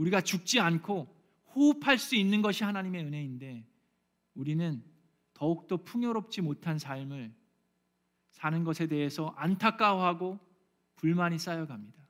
우리가 0.00 0.22
죽지 0.22 0.60
않고 0.60 1.14
호흡할 1.54 1.98
수 1.98 2.16
있는 2.16 2.40
것이 2.40 2.64
하나님의 2.64 3.04
은혜인데 3.04 3.66
우리는 4.34 4.82
더욱더 5.34 5.76
풍요롭지 5.76 6.40
못한 6.40 6.78
삶을 6.78 7.34
사는 8.30 8.64
것에 8.64 8.86
대해서 8.86 9.34
안타까워하고 9.36 10.38
불만이 10.96 11.38
쌓여갑니다. 11.38 12.00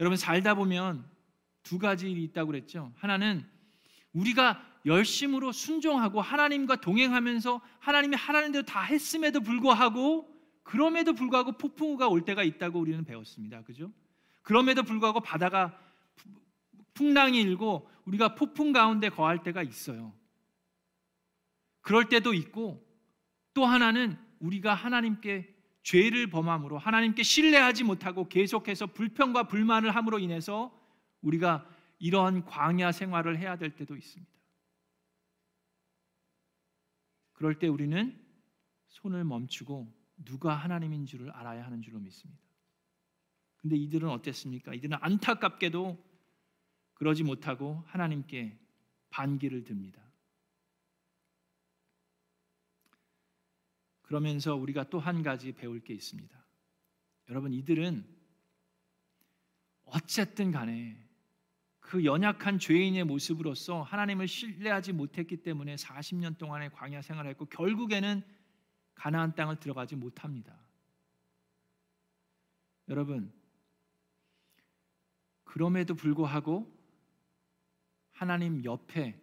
여러분 0.00 0.16
살다 0.16 0.54
보면 0.54 1.06
두 1.62 1.78
가지 1.78 2.10
일이 2.10 2.24
있다고 2.24 2.46
그랬죠. 2.48 2.92
하나는 2.96 3.44
우리가 4.14 4.64
열심으로 4.86 5.52
순종하고 5.52 6.22
하나님과 6.22 6.76
동행하면서 6.76 7.60
하나님이 7.80 8.16
하라는 8.16 8.52
대로 8.52 8.64
다 8.64 8.82
했음에도 8.82 9.40
불구하고 9.40 10.34
그럼에도 10.62 11.12
불구하고 11.12 11.58
폭풍우가 11.58 12.08
올 12.08 12.24
때가 12.24 12.42
있다고 12.42 12.78
우리는 12.78 13.04
배웠습니다. 13.04 13.64
그죠? 13.64 13.92
그럼에도 14.42 14.82
불구하고 14.82 15.20
바다가 15.20 15.78
풍랑이 16.98 17.40
일고 17.40 17.88
우리가 18.06 18.34
폭풍 18.34 18.72
가운데 18.72 19.08
거할 19.08 19.44
때가 19.44 19.62
있어요. 19.62 20.12
그럴 21.80 22.08
때도 22.08 22.34
있고 22.34 22.84
또 23.54 23.64
하나는 23.64 24.18
우리가 24.40 24.74
하나님께 24.74 25.54
죄를 25.84 26.28
범함으로 26.28 26.76
하나님께 26.76 27.22
신뢰하지 27.22 27.84
못하고 27.84 28.28
계속해서 28.28 28.88
불평과 28.88 29.44
불만을 29.44 29.94
함으로 29.94 30.18
인해서 30.18 30.76
우리가 31.22 31.66
이러한 32.00 32.44
광야 32.44 32.90
생활을 32.90 33.38
해야 33.38 33.56
될 33.56 33.76
때도 33.76 33.96
있습니다. 33.96 34.30
그럴 37.32 37.60
때 37.60 37.68
우리는 37.68 38.20
손을 38.88 39.22
멈추고 39.22 39.86
누가 40.24 40.56
하나님인 40.56 41.06
줄을 41.06 41.30
알아야 41.30 41.64
하는 41.64 41.80
줄로 41.80 42.00
믿습니다. 42.00 42.42
근데 43.56 43.76
이들은 43.76 44.08
어땠습니까? 44.08 44.74
이들은 44.74 44.98
안타깝게도 45.00 46.07
그러지 46.98 47.22
못하고 47.22 47.82
하나님께 47.86 48.58
반기를 49.10 49.64
듭니다. 49.64 50.02
그러면서 54.02 54.54
우리가 54.54 54.88
또 54.90 54.98
한 54.98 55.22
가지 55.22 55.52
배울 55.52 55.80
게 55.80 55.94
있습니다. 55.94 56.36
여러분 57.28 57.52
이들은 57.52 58.04
어쨌든 59.84 60.50
간에 60.50 61.08
그 61.78 62.04
연약한 62.04 62.58
죄인의 62.58 63.04
모습으로서 63.04 63.82
하나님을 63.82 64.26
신뢰하지 64.26 64.92
못했기 64.92 65.38
때문에 65.38 65.76
40년 65.76 66.36
동안의 66.36 66.70
광야 66.70 67.00
생활을 67.00 67.30
했고 67.30 67.46
결국에는 67.46 68.22
가나안 68.94 69.34
땅을 69.34 69.60
들어가지 69.60 69.94
못합니다. 69.94 70.58
여러분 72.88 73.32
그럼에도 75.44 75.94
불구하고 75.94 76.77
하나님 78.18 78.64
옆에 78.64 79.16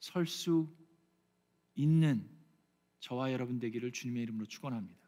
설 0.00 0.24
수 0.26 0.66
있는 1.74 2.26
저와 3.00 3.32
여러분 3.32 3.58
되기를 3.58 3.92
주님의 3.92 4.22
이름으로 4.22 4.46
축원합니다. 4.46 4.98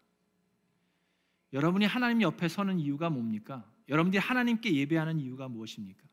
여러분이 1.55 1.87
하나님 1.87 2.21
옆에 2.21 2.49
서는 2.49 2.79
이유가 2.79 3.09
뭡니까? 3.09 3.67
여러분들이 3.89 4.21
하나님께 4.21 4.75
예배하는 4.75 5.19
이유가 5.19 5.49
무엇입니까? 5.49 6.07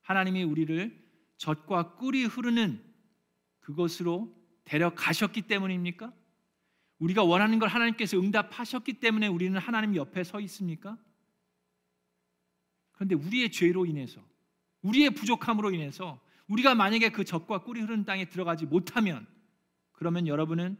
하나님이 0.00 0.42
우리를 0.42 0.98
젖과 1.36 1.96
꿀이 1.96 2.24
흐르는 2.24 2.82
그것으로 3.60 4.34
데려가셨기 4.64 5.42
때문입니까? 5.42 6.14
우리가 6.98 7.24
원하는 7.24 7.58
걸 7.58 7.68
하나님께서 7.68 8.18
응답하셨기 8.18 8.94
때문에 8.94 9.26
우리는 9.26 9.58
하나님 9.60 9.96
옆에 9.96 10.24
서 10.24 10.40
있습니까? 10.40 10.96
그런데 12.92 13.16
우리의 13.16 13.52
죄로 13.52 13.84
인해서 13.84 14.31
우리의 14.82 15.10
부족함으로 15.10 15.72
인해서 15.72 16.20
우리가 16.48 16.74
만약에 16.74 17.10
그 17.10 17.24
젖과 17.24 17.64
꿀이 17.64 17.80
흐르는 17.80 18.04
땅에 18.04 18.28
들어가지 18.28 18.66
못하면 18.66 19.26
그러면 19.92 20.26
여러분은 20.26 20.76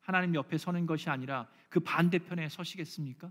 하나님 0.00 0.34
옆에 0.34 0.58
서는 0.58 0.86
것이 0.86 1.10
아니라 1.10 1.48
그 1.68 1.80
반대편에 1.80 2.48
서시겠습니까? 2.48 3.30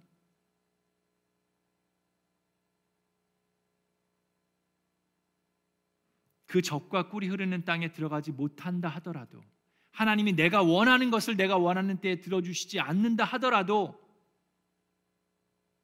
그 6.46 6.62
적과 6.62 7.10
꿀이 7.10 7.28
흐르는 7.28 7.66
땅에 7.66 7.92
들어가지 7.92 8.32
못한다 8.32 8.88
하더라도 8.90 9.44
하나님이 9.92 10.34
내가 10.34 10.64
원하는 10.64 11.12
것을 11.12 11.36
내가 11.36 11.58
원하는 11.58 11.98
때에 11.98 12.22
들어주시지 12.22 12.80
않는다 12.80 13.24
하더라도 13.26 14.00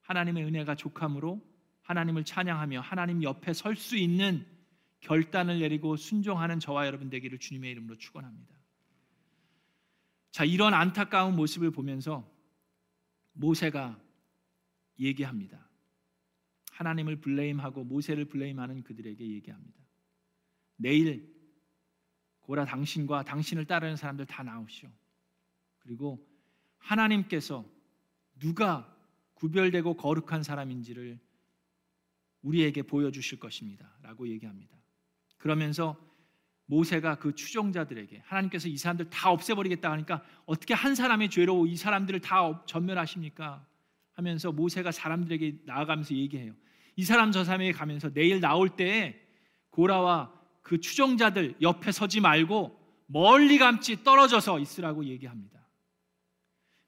하나님의 0.01 0.43
은혜가 0.45 0.75
족함으로 0.75 1.41
하나님을 1.85 2.25
찬양하며 2.25 2.81
하나님 2.81 3.23
옆에 3.23 3.53
설 3.53 3.75
수 3.75 3.95
있는 3.95 4.45
결단을 5.01 5.59
내리고 5.59 5.95
순종하는 5.95 6.59
저와 6.59 6.87
여러분 6.87 7.09
되기를 7.09 7.37
주님의 7.37 7.71
이름으로 7.71 7.95
축원합니다. 7.95 8.55
자, 10.31 10.43
이런 10.43 10.73
안타까운 10.73 11.35
모습을 11.35 11.69
보면서 11.71 12.29
모세가 13.33 14.01
얘기합니다. 14.99 15.69
하나님을 16.71 17.21
블레임하고 17.21 17.83
모세를 17.83 18.25
블레임하는 18.25 18.83
그들에게 18.83 19.23
얘기합니다. 19.23 19.79
내일 20.77 21.33
고라 22.39 22.65
당신과 22.65 23.23
당신을 23.23 23.65
따르는 23.65 23.95
사람들 23.95 24.25
다 24.25 24.41
나오시오. 24.43 24.89
그리고 25.79 26.27
하나님께서 26.79 27.63
누가 28.39 28.91
구별되고 29.35 29.95
거룩한 29.95 30.43
사람인지를 30.43 31.19
우리에게 32.45 32.83
보여주실 32.83 33.39
것입니다. 33.39 33.91
라고 34.01 34.27
얘기합니다. 34.27 34.77
그러면서 35.37 35.97
모세가 36.67 37.15
그 37.15 37.35
추종자들에게 37.35 38.23
하나님께서 38.25 38.67
이 38.67 38.77
사람들 38.77 39.09
다 39.09 39.31
없애버리겠다 39.31 39.91
하니까 39.91 40.23
어떻게 40.45 40.73
한 40.73 40.95
사람의 40.95 41.29
죄로 41.29 41.67
이 41.67 41.75
사람들을 41.75 42.21
다 42.21 42.63
전멸하십니까? 42.65 43.65
하면서 44.13 44.51
모세가 44.51 44.91
사람들에게 44.91 45.61
나아가면서 45.65 46.15
얘기해요. 46.15 46.53
이 46.95 47.03
사람 47.03 47.31
저 47.31 47.43
사람에게 47.43 47.71
가면서 47.71 48.13
내일 48.13 48.39
나올 48.39 48.69
때 48.69 49.19
고라와 49.71 50.33
그 50.61 50.79
추종자들 50.79 51.55
옆에 51.61 51.91
서지 51.91 52.21
말고 52.21 52.79
멀리 53.07 53.57
감지 53.57 54.03
떨어져서 54.03 54.59
있으라고 54.59 55.05
얘기합니다. 55.05 55.67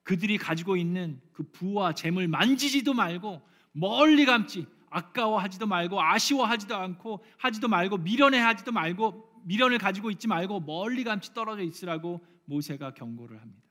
그들이 0.04 0.38
가지고 0.38 0.78
있는 0.78 1.20
그 1.34 1.44
부와 1.52 1.94
재물 1.94 2.28
만지지도 2.28 2.94
말고 2.94 3.42
멀리 3.74 4.26
감지 4.26 4.66
아까워하지도 4.90 5.68
말고 5.68 6.02
아쉬워하지도 6.02 6.76
않고 6.76 7.24
하지도 7.38 7.68
말고 7.68 7.98
미련해하지도 7.98 8.72
말고 8.72 9.42
미련을 9.46 9.78
가지고 9.78 10.12
있지 10.12 10.28
말고 10.28 10.62
멀리 10.62 11.04
감치 11.04 11.34
떨어져 11.34 11.62
있으라고 11.64 12.26
모세가 12.46 12.94
경고를 12.94 13.42
합니다. 13.42 13.68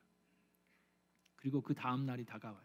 그리고 1.37 1.61
그 1.63 1.75
다음 1.75 2.07
날이 2.07 2.25
다가와요. 2.25 2.61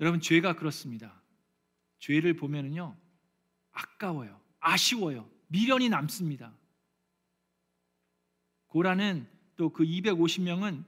여러분 0.00 0.20
죄가 0.20 0.54
그렇습니다. 0.56 1.20
죄를 1.98 2.34
보면은요 2.34 2.96
아까워요, 3.72 4.40
아쉬워요, 4.60 5.28
미련이 5.48 5.88
남습니다. 5.88 6.52
고라는 8.68 9.26
또 9.56 9.70
그 9.70 9.84
250명은 9.84 10.84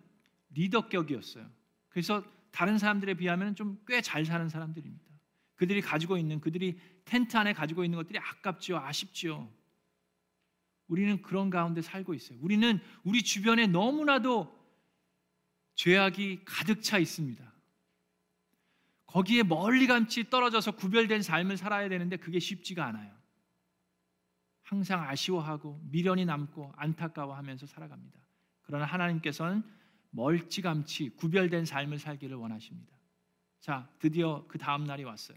리더격이었어요. 0.51 1.49
그래서 1.89 2.23
다른 2.53 2.79
사람들에 2.79 3.15
비하면 3.15 3.55
좀 3.55 3.79
꽤 3.87 4.03
잘 4.03 4.25
사는 4.25 4.49
사람들입니다. 4.49 5.10
그들이 5.61 5.83
가지고 5.83 6.17
있는 6.17 6.41
그들이 6.41 6.81
텐트 7.05 7.37
안에 7.37 7.53
가지고 7.53 7.85
있는 7.85 7.99
것들이 7.99 8.19
아깝지요, 8.19 8.79
아쉽지요. 8.79 9.47
우리는 10.89 11.21
그런 11.21 11.51
가운데 11.51 11.83
살고 11.83 12.15
있어요. 12.15 12.39
우리는 12.41 12.81
우리 13.05 13.23
주변에 13.23 13.67
너무나도 13.67 14.59
죄악이 15.75 16.47
가득 16.47 16.83
차 16.83 16.97
있습니다. 16.97 17.53
거기에 19.05 19.43
멀리 19.43 19.87
감치 19.87 20.31
떨어져서 20.31 20.77
구별된 20.77 21.21
삶을 21.21 21.59
살아야 21.59 21.91
되는데 21.91 22.17
그게 22.17 22.39
쉽지가 22.39 22.87
않아요. 22.87 23.15
항상 24.63 25.03
아쉬워하고 25.03 25.79
미련이 25.91 26.25
남고 26.25 26.73
안타까워하면서 26.75 27.67
살아갑니다. 27.67 28.19
그러나 28.63 28.87
하나님께서는 28.87 29.63
멀찌감치 30.09 31.17
구별된 31.17 31.67
삶을 31.67 31.99
살기를 31.99 32.35
원하십니다. 32.39 32.97
자, 33.61 33.91
드디어 33.99 34.47
그 34.49 34.57
다음 34.57 34.85
날이 34.85 35.05
왔어요. 35.05 35.37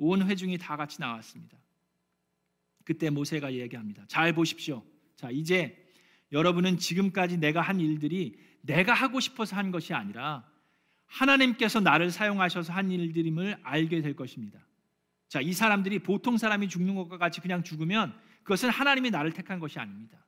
온 0.00 0.26
회중이 0.26 0.58
다 0.58 0.76
같이 0.76 1.00
나왔습니다. 1.00 1.56
그때 2.84 3.10
모세가 3.10 3.52
얘기합니다. 3.52 4.04
잘 4.08 4.32
보십시오. 4.32 4.82
자, 5.14 5.30
이제 5.30 5.76
여러분은 6.32 6.78
지금까지 6.78 7.36
내가 7.36 7.60
한 7.60 7.80
일들이 7.80 8.38
내가 8.62 8.94
하고 8.94 9.20
싶어서 9.20 9.56
한 9.56 9.70
것이 9.70 9.92
아니라 9.92 10.48
하나님께서 11.06 11.80
나를 11.80 12.10
사용하셔서 12.10 12.72
한 12.72 12.90
일들임을 12.90 13.60
알게 13.62 14.00
될 14.00 14.16
것입니다. 14.16 14.58
자, 15.28 15.40
이 15.40 15.52
사람들이 15.52 15.98
보통 16.00 16.38
사람이 16.38 16.68
죽는 16.68 16.94
것과 16.94 17.18
같이 17.18 17.40
그냥 17.40 17.62
죽으면 17.62 18.18
그것은 18.42 18.70
하나님이 18.70 19.10
나를 19.10 19.32
택한 19.32 19.60
것이 19.60 19.78
아닙니다. 19.78 20.24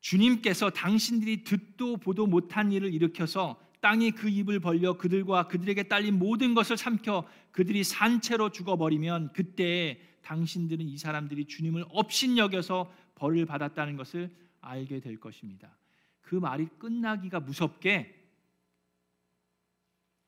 주님께서 0.00 0.70
당신들이 0.70 1.42
듣도 1.42 1.96
보도 1.96 2.26
못한 2.26 2.70
일을 2.70 2.92
일으켜서 2.92 3.60
땅이 3.80 4.12
그 4.12 4.28
입을 4.28 4.60
벌려 4.60 4.96
그들과 4.96 5.48
그들에게 5.48 5.84
딸린 5.84 6.18
모든 6.18 6.54
것을 6.54 6.76
삼켜 6.76 7.28
그들이 7.52 7.84
산채로 7.84 8.50
죽어버리면 8.50 9.32
그때 9.32 10.00
당신들은 10.22 10.86
이 10.86 10.98
사람들이 10.98 11.46
주님을 11.46 11.84
업신여겨서 11.90 12.92
벌을 13.14 13.46
받았다는 13.46 13.96
것을 13.96 14.30
알게 14.60 15.00
될 15.00 15.18
것입니다. 15.18 15.76
그 16.20 16.34
말이 16.34 16.66
끝나기가 16.78 17.40
무섭게 17.40 18.14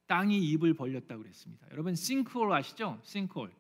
땅이 0.06 0.38
입을 0.38 0.74
벌렸다고 0.74 1.22
그랬습니다. 1.22 1.66
여러분 1.70 1.94
싱크홀 1.94 2.52
아시죠? 2.52 2.98
싱크홀. 3.04 3.52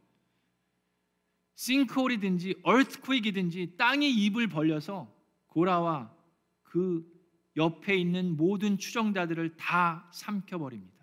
싱크홀이든지 1.54 2.62
earthquake이든지 2.66 3.76
땅이 3.76 4.10
입을 4.10 4.48
벌려서 4.48 5.14
고라와 5.48 6.12
그 6.62 7.06
옆에 7.56 7.96
있는 7.96 8.36
모든 8.36 8.78
추정자들을 8.78 9.56
다 9.56 10.08
삼켜버립니다. 10.12 11.00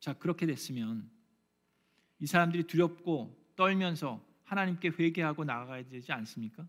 자, 0.00 0.14
그렇게 0.14 0.46
됐으면 0.46 1.10
이 2.20 2.26
사람들이 2.26 2.64
두렵고 2.64 3.52
떨면서 3.56 4.24
하나님께 4.44 4.92
회개하고 4.98 5.44
나가야 5.44 5.88
되지 5.88 6.12
않습니까? 6.12 6.66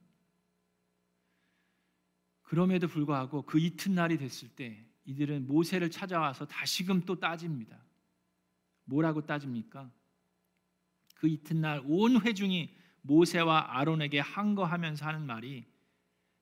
그럼에도 2.41 2.88
불구하고 2.88 3.43
그 3.43 3.60
이튿날이 3.60 4.17
됐을 4.17 4.49
때 4.49 4.86
이들은 5.05 5.47
모세를 5.47 5.89
찾아와서 5.89 6.45
다시금 6.45 7.01
또 7.05 7.19
따집니다. 7.19 7.79
뭐라고 8.86 9.25
따집니까? 9.25 9.89
그 11.15 11.27
이튿날 11.27 11.82
온 11.86 12.21
회중이 12.21 12.75
모세와 13.01 13.77
아론에게 13.77 14.19
항거하면서 14.19 15.05
하는 15.05 15.25
말이 15.25 15.65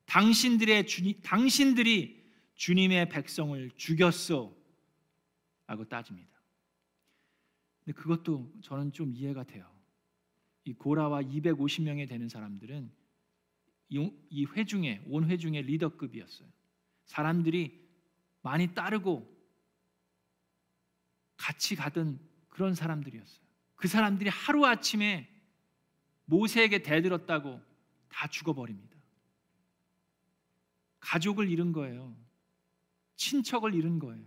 당신들의 0.07 0.87
주님, 0.87 1.21
당신들이 1.21 2.25
주님의 2.55 3.09
백성을 3.09 3.71
죽였어. 3.77 4.55
라고 5.67 5.87
따집니다. 5.87 6.31
근데 7.83 7.91
그것도 7.97 8.51
저는 8.61 8.91
좀 8.93 9.13
이해가 9.13 9.43
돼요. 9.43 9.69
이 10.63 10.73
고라와 10.73 11.21
250명이 11.21 12.07
되는 12.07 12.27
사람들은 12.27 12.91
이 13.89 14.45
회중의 14.45 15.03
온 15.07 15.29
회중의 15.29 15.63
리더급이었어요. 15.63 16.49
사람들이 17.05 17.85
많이 18.41 18.73
따르고 18.73 19.33
같이 21.37 21.75
가던 21.75 22.19
그런 22.49 22.73
사람들이었어요. 22.73 23.45
그 23.75 23.87
사람들이 23.87 24.29
하루 24.29 24.65
아침에 24.65 25.29
모세에게 26.25 26.81
대들었다고 26.81 27.61
다 28.09 28.27
죽어버립니다. 28.27 28.96
가족을 30.99 31.49
잃은 31.49 31.71
거예요. 31.71 32.15
친척을 33.15 33.73
잃은 33.73 33.99
거예요. 33.99 34.25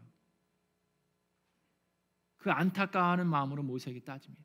그 2.36 2.50
안타까워하는 2.50 3.26
마음으로 3.26 3.62
모세에게 3.62 4.00
따집니다. 4.00 4.44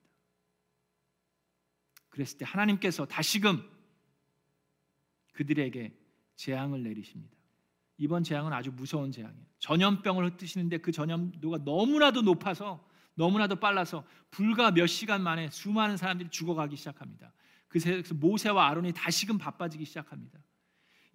그랬을 2.10 2.38
때 2.38 2.46
하나님께서 2.46 3.06
다시금 3.06 3.64
그들에게 5.34 5.94
재앙을 6.36 6.84
내리십니다. 6.84 7.36
이번 7.98 8.24
재앙은 8.24 8.52
아주 8.52 8.72
무서운 8.72 9.12
재앙이에요. 9.12 9.46
전염병을 9.60 10.32
흩으시는데 10.32 10.80
그 10.80 10.92
전염도가 10.92 11.60
너무나도 11.60 12.22
높아서 12.22 12.86
너무나도 13.16 13.58
빨라서 13.58 14.06
불과 14.30 14.72
몇 14.72 14.88
시간 14.88 15.24
만에 15.24 15.50
수많은 15.50 15.96
사람들이 15.96 16.30
죽어가기 16.30 16.76
시작합니다. 16.76 17.34
그래서 17.70 18.14
모세와 18.14 18.68
아론이 18.68 18.94
다시금 18.94 19.38
바빠지기 19.38 19.86
시작합니다. 19.86 20.40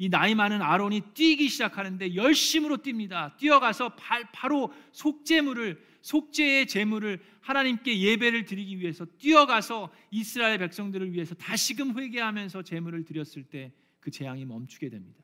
이 0.00 0.08
나이 0.08 0.34
많은 0.34 0.60
아론이 0.62 1.12
뛰기 1.14 1.48
시작하는데 1.48 2.16
열심으로 2.16 2.78
뜁니다. 2.78 3.36
뛰어가서 3.36 3.94
바로 4.32 4.72
속죄물을 4.92 5.90
속죄의 6.02 6.66
제물을 6.66 7.22
하나님께 7.40 8.00
예배를 8.00 8.46
드리기 8.46 8.80
위해서 8.80 9.04
뛰어가서 9.18 9.92
이스라엘 10.10 10.58
백성들을 10.58 11.12
위해서 11.12 11.34
다시금 11.36 11.96
회개하면서 11.96 12.62
제물을 12.62 13.04
드렸을 13.04 13.44
때 13.44 13.72
그 14.00 14.10
재앙이 14.10 14.44
멈추게 14.44 14.88
됩니다. 14.88 15.22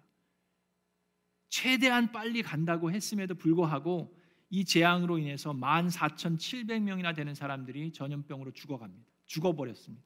최대한 1.49 2.13
빨리 2.13 2.43
간다고 2.43 2.93
했음에도 2.93 3.35
불구하고 3.35 4.15
이 4.51 4.65
재앙으로 4.65 5.19
인해서 5.19 5.53
14,700명이나 5.53 7.15
되는 7.15 7.35
사람들이 7.35 7.93
전염병으로 7.93 8.53
죽어갑니다. 8.53 9.05
죽어버렸습니다. 9.25 10.05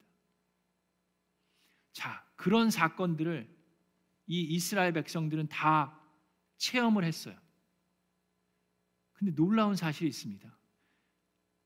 자, 1.93 2.25
그런 2.35 2.71
사건들을 2.71 3.47
이 4.31 4.43
이스라엘 4.43 4.93
백성들은 4.93 5.49
다 5.49 5.99
체험을 6.55 7.03
했어요. 7.03 7.37
근데 9.11 9.35
놀라운 9.35 9.75
사실이 9.75 10.07
있습니다. 10.07 10.57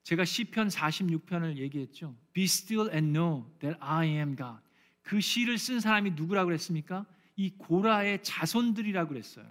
제가 0.02 0.26
시편 0.26 0.70
46편을 0.70 1.58
얘기했죠. 1.58 2.18
Be 2.34 2.46
still 2.46 2.90
and 2.92 3.14
know 3.14 3.46
that 3.60 3.78
I 3.80 4.08
am 4.08 4.36
God. 4.36 4.58
그 5.04 5.22
시를 5.22 5.60
쓴 5.60 5.80
사람이 5.80 6.12
누구라고 6.12 6.48
그랬습니까? 6.48 7.06
이 7.36 7.52
고라의 7.52 8.24
자손들이라고 8.24 9.10
그랬어요. 9.10 9.46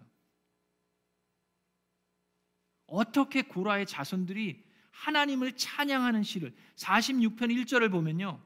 어떻게 2.86 3.42
고라의 3.42 3.86
자손들이 3.86 4.60
하나님을 4.90 5.56
찬양하는 5.56 6.24
시를 6.24 6.52
46편 6.74 7.38
1절을 7.38 7.92
보면요. 7.92 8.44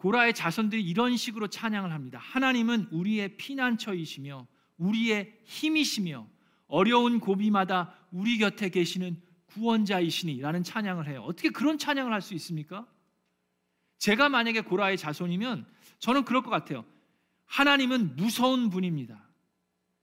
고라의 0.00 0.32
자손들이 0.32 0.82
이런 0.82 1.18
식으로 1.18 1.48
찬양을 1.48 1.92
합니다. 1.92 2.18
하나님은 2.22 2.88
우리의 2.90 3.36
피난처이시며 3.36 4.46
우리의 4.78 5.38
힘이시며 5.44 6.26
어려운 6.68 7.20
고비마다 7.20 7.94
우리 8.10 8.38
곁에 8.38 8.70
계시는 8.70 9.20
구원자이시니라는 9.48 10.62
찬양을 10.62 11.06
해요. 11.06 11.22
어떻게 11.26 11.50
그런 11.50 11.76
찬양을 11.76 12.14
할 12.14 12.22
수 12.22 12.32
있습니까? 12.34 12.86
제가 13.98 14.30
만약에 14.30 14.62
고라의 14.62 14.96
자손이면 14.96 15.66
저는 15.98 16.24
그럴 16.24 16.42
것 16.42 16.48
같아요. 16.48 16.86
하나님은 17.44 18.16
무서운 18.16 18.70
분입니다. 18.70 19.28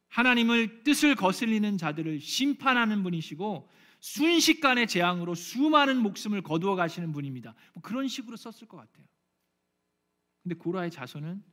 하나님을 0.09 0.83
뜻을 0.83 1.15
거슬리는 1.15 1.75
자들을 1.75 2.19
심판하는 2.19 3.01
분이시고 3.01 3.67
순식간의 4.01 4.85
재앙으로 4.87 5.33
수많은 5.33 5.97
목숨을 5.97 6.43
거두어 6.43 6.75
가시는 6.75 7.13
분입니다. 7.13 7.55
뭐 7.73 7.81
그런 7.81 8.07
식으로 8.07 8.37
썼을 8.37 8.67
것 8.67 8.77
같아요. 8.77 9.07
근데 10.47 10.55
고라의 10.55 10.91
자손은 10.91 11.43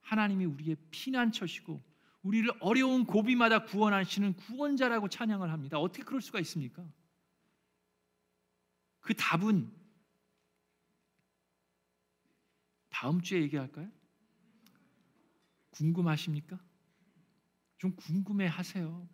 하나님이 0.00 0.46
우리의 0.46 0.76
피난처시고 0.90 1.78
우리를 2.22 2.50
어려운 2.60 3.04
고비마다 3.04 3.66
구원하시는 3.66 4.32
구원자라고 4.32 5.10
찬양을 5.10 5.52
합니다. 5.52 5.78
어떻게 5.78 6.02
그럴 6.02 6.22
수가 6.22 6.40
있습니까? 6.40 6.90
그 9.00 9.12
답은 9.12 9.70
다음 12.88 13.20
주에 13.20 13.42
얘기할까요? 13.42 13.92
궁금하십니까? 15.72 16.58
좀 17.76 17.94
궁금해 17.94 18.46
하세요. 18.46 19.06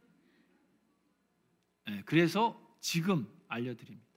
네, 1.87 2.01
그래서 2.07 2.79
지금 2.81 3.27
알려드립니다. 3.49 4.15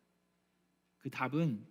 그 0.99 1.09
답은 1.09 1.67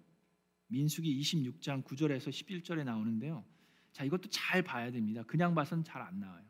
민수기 0.69 1.21
26장 1.21 1.85
9절에서 1.85 2.29
11절에 2.29 2.85
나오는데요. 2.85 3.45
자, 3.93 4.05
이것도 4.05 4.29
잘 4.31 4.63
봐야 4.63 4.91
됩니다. 4.91 5.23
그냥 5.25 5.55
봐선 5.55 5.85
잘 5.85 6.03
안 6.03 6.21
나와요. 6.21 6.45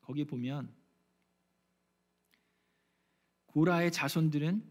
거기 0.00 0.24
보면 0.24 0.72
고라의 3.46 3.92
자손들은 3.92 4.64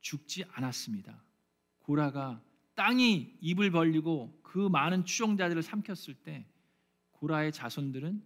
죽지 0.00 0.44
않았습니다. 0.52 1.22
고라가 1.78 2.42
땅이 2.74 3.38
입을 3.40 3.70
벌리고 3.70 4.40
그 4.42 4.68
많은 4.68 5.04
추종자들을 5.04 5.62
삼켰을 5.62 6.14
때 6.22 6.46
고라의 7.10 7.52
자손들은 7.52 8.22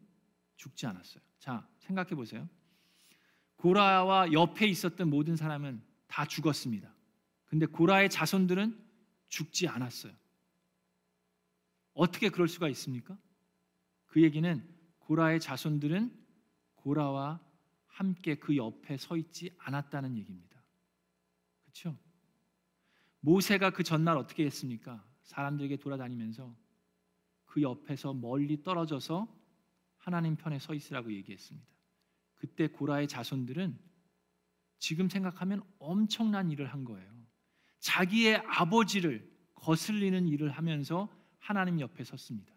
죽지 0.57 0.87
않았어요. 0.87 1.23
자, 1.39 1.69
생각해 1.79 2.11
보세요. 2.11 2.49
고라와 3.57 4.33
옆에 4.33 4.67
있었던 4.67 5.09
모든 5.09 5.37
사람은 5.37 5.83
다 6.07 6.27
죽었습니다. 6.27 6.95
근데 7.47 7.67
고라의 7.67 8.11
자손들은 8.11 8.86
죽지 9.29 9.69
않았어요. 9.69 10.13
어떻게 11.95 12.29
그럴 12.29 12.49
수가 12.49 12.69
있습니까? 12.69 13.19
그 14.07 14.23
얘기는 14.23 14.77
고라의 14.99 15.41
자손들은 15.41 16.13
고라와 16.75 17.41
함께 17.87 18.35
그 18.37 18.57
옆에 18.57 18.97
서 18.99 19.17
있지 19.17 19.55
않았다는 19.59 20.17
얘기입니다. 20.19 20.63
그렇죠? 21.63 21.97
모세가 23.21 23.71
그 23.71 23.83
전날 23.83 24.17
어떻게 24.17 24.45
했습니까? 24.45 25.05
사람들에게 25.23 25.79
돌아다니면서 25.79 26.55
그 27.47 27.63
옆에서 27.63 28.13
멀리 28.13 28.63
떨어져서 28.63 29.35
하나님 29.97 30.37
편에 30.37 30.59
서 30.59 30.75
있으라고 30.75 31.13
얘기했습니다. 31.13 31.67
그때 32.35 32.69
고라의 32.69 33.09
자손들은 33.09 33.79
지금 34.79 35.09
생각하면 35.09 35.63
엄청난 35.79 36.51
일을 36.51 36.73
한 36.73 36.85
거예요. 36.85 37.16
자기의 37.81 38.43
아버지를 38.47 39.29
거슬리는 39.55 40.29
일을 40.29 40.51
하면서 40.51 41.09
하나님 41.39 41.81
옆에 41.81 42.05
섰습니다. 42.05 42.55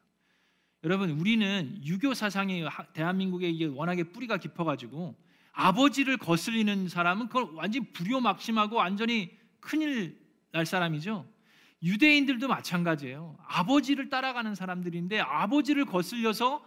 여러분, 0.84 1.10
우리는 1.12 1.82
유교 1.86 2.13
사상이 2.13 2.63
대한민국에 2.93 3.49
이게 3.49 3.65
워낙에 3.65 4.03
뿌리가 4.03 4.38
깊어가지고 4.38 5.15
아버지를 5.51 6.17
거슬리는 6.17 6.88
사람은 6.88 7.27
그걸 7.27 7.43
완전 7.53 7.91
불효막심하고 7.91 8.77
완전히 8.77 9.38
큰일 9.60 10.17
날 10.51 10.65
사람이죠. 10.65 11.27
유대인들도 11.84 12.47
마찬가지예요. 12.47 13.38
아버지를 13.45 14.10
따라가는 14.10 14.55
사람들인데 14.55 15.19
아버지를 15.19 15.86
거슬려서 15.86 16.65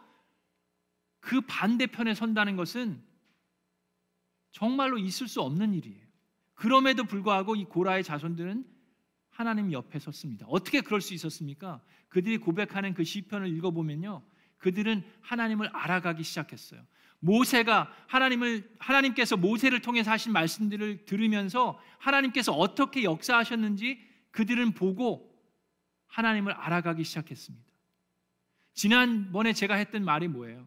그 1.21 1.41
반대편에 1.43 2.15
선다는 2.15 2.57
것은 2.57 3.03
정말로 4.51 4.99
있을 4.99 5.29
수 5.29 5.41
없는 5.41 5.75
일이에요. 5.75 6.07
그럼에도 6.55 7.05
불구하고 7.05 7.57
이 7.57 7.65
고라의 7.65 8.05
자손들은 8.05 8.65
하나님 9.31 9.73
옆에 9.73 9.99
섰습니다. 9.99 10.47
어떻게 10.49 10.81
그럴 10.81 11.01
수 11.01 11.15
있었습니까? 11.15 11.81
그들이 12.09 12.39
고백하는 12.39 12.95
그 12.95 13.05
시편을 13.05 13.49
읽어보면요, 13.57 14.23
그들은 14.59 15.03
하나님을 15.23 15.69
알아가기 15.73 16.23
시작했어요. 16.23 16.83
모세가 17.21 17.93
하나님을 18.09 18.69
하나님께서 18.79 19.37
모세를 19.37 19.81
통해서 19.81 20.11
하신 20.11 20.33
말씀들을 20.33 21.05
들으면서 21.05 21.81
하나님께서 21.99 22.53
어떻게 22.53 23.05
역사하셨는지 23.05 24.01
그들은 24.33 24.73
보고 24.73 25.33
하나님을 26.09 26.53
알아가기 26.53 27.05
시작했습니다. 27.05 27.65
지난번에 28.75 29.53
제가 29.53 29.77
했던 29.77 30.05
말이 30.05 30.29
뭐예요? 30.29 30.67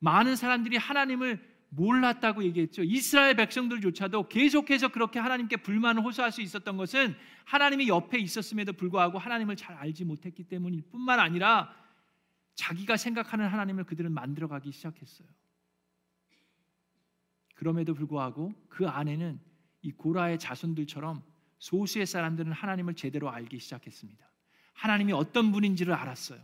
많은 0.00 0.36
사람들이 0.36 0.76
하나님을 0.76 1.51
몰랐다고 1.74 2.44
얘기했죠. 2.44 2.82
이스라엘 2.82 3.34
백성들조차도 3.34 4.28
계속해서 4.28 4.88
그렇게 4.88 5.18
하나님께 5.18 5.56
불만을 5.56 6.02
호소할 6.02 6.30
수 6.30 6.42
있었던 6.42 6.76
것은 6.76 7.16
하나님이 7.44 7.88
옆에 7.88 8.18
있었음에도 8.18 8.74
불구하고 8.74 9.18
하나님을 9.18 9.56
잘 9.56 9.76
알지 9.76 10.04
못했기 10.04 10.44
때문일 10.44 10.82
뿐만 10.90 11.18
아니라 11.18 11.74
자기가 12.54 12.98
생각하는 12.98 13.48
하나님을 13.48 13.84
그들은 13.84 14.12
만들어가기 14.12 14.70
시작했어요. 14.70 15.26
그럼에도 17.54 17.94
불구하고 17.94 18.52
그 18.68 18.86
안에는 18.86 19.40
이 19.80 19.92
고라의 19.92 20.38
자손들처럼 20.38 21.22
소수의 21.58 22.06
사람들은 22.06 22.52
하나님을 22.52 22.94
제대로 22.94 23.30
알기 23.30 23.58
시작했습니다. 23.58 24.30
하나님이 24.74 25.12
어떤 25.12 25.52
분인지를 25.52 25.94
알았어요. 25.94 26.40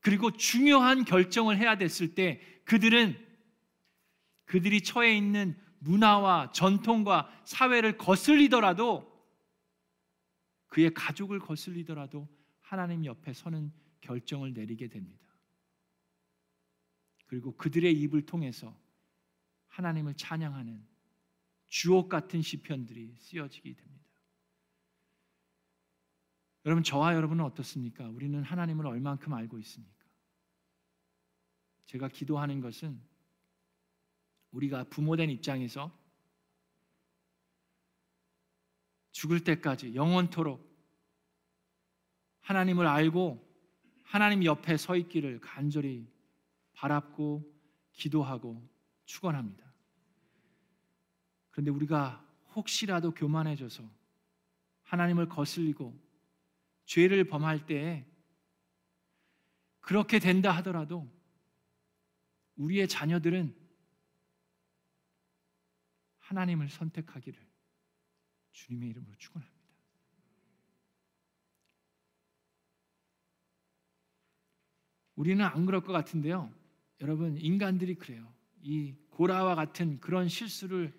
그리고 0.00 0.30
중요한 0.32 1.04
결정을 1.04 1.56
해야 1.56 1.78
됐을 1.78 2.14
때 2.14 2.42
그들은 2.64 3.27
그들이 4.48 4.82
처해 4.82 5.14
있는 5.14 5.56
문화와 5.80 6.52
전통과 6.52 7.30
사회를 7.44 7.98
거슬리더라도 7.98 9.06
그의 10.68 10.92
가족을 10.94 11.38
거슬리더라도 11.38 12.26
하나님 12.60 13.04
옆에 13.04 13.34
서는 13.34 13.70
결정을 14.00 14.54
내리게 14.54 14.88
됩니다. 14.88 15.26
그리고 17.26 17.54
그들의 17.56 17.92
입을 17.92 18.24
통해서 18.24 18.74
하나님을 19.68 20.14
찬양하는 20.14 20.82
주옥 21.68 22.08
같은 22.08 22.40
시편들이 22.40 23.16
쓰여지게 23.18 23.74
됩니다. 23.74 24.08
여러분 26.64 26.82
저와 26.82 27.14
여러분은 27.14 27.44
어떻습니까? 27.44 28.08
우리는 28.08 28.42
하나님을 28.42 28.86
얼만큼 28.86 29.34
알고 29.34 29.58
있습니까? 29.58 30.06
제가 31.84 32.08
기도하는 32.08 32.62
것은 32.62 33.07
우리가 34.52 34.84
부모된 34.84 35.30
입장에서 35.30 35.96
죽을 39.12 39.42
때까지 39.42 39.94
영원토록 39.94 40.66
하나님을 42.40 42.86
알고 42.86 43.46
하나님 44.04 44.44
옆에 44.44 44.76
서 44.76 44.96
있기를 44.96 45.40
간절히 45.40 46.10
바랍고 46.72 47.44
기도하고 47.92 48.66
축원합니다. 49.04 49.68
그런데 51.50 51.70
우리가 51.70 52.24
혹시라도 52.54 53.12
교만해져서 53.12 53.82
하나님을 54.84 55.28
거슬리고 55.28 55.98
죄를 56.86 57.24
범할 57.24 57.66
때에 57.66 58.06
그렇게 59.80 60.18
된다 60.18 60.52
하더라도 60.56 61.10
우리의 62.56 62.88
자녀들은 62.88 63.54
하나님을 66.28 66.68
선택하기를 66.68 67.40
주님의 68.52 68.90
이름으로 68.90 69.14
축원합니다. 69.16 69.58
우리는 75.16 75.44
안 75.44 75.64
그럴 75.66 75.80
것 75.80 75.92
같은데요. 75.92 76.52
여러분 77.00 77.38
인간들이 77.38 77.94
그래요. 77.94 78.30
이 78.60 78.94
고라와 79.10 79.54
같은 79.54 79.98
그런 80.00 80.28
실수를 80.28 80.92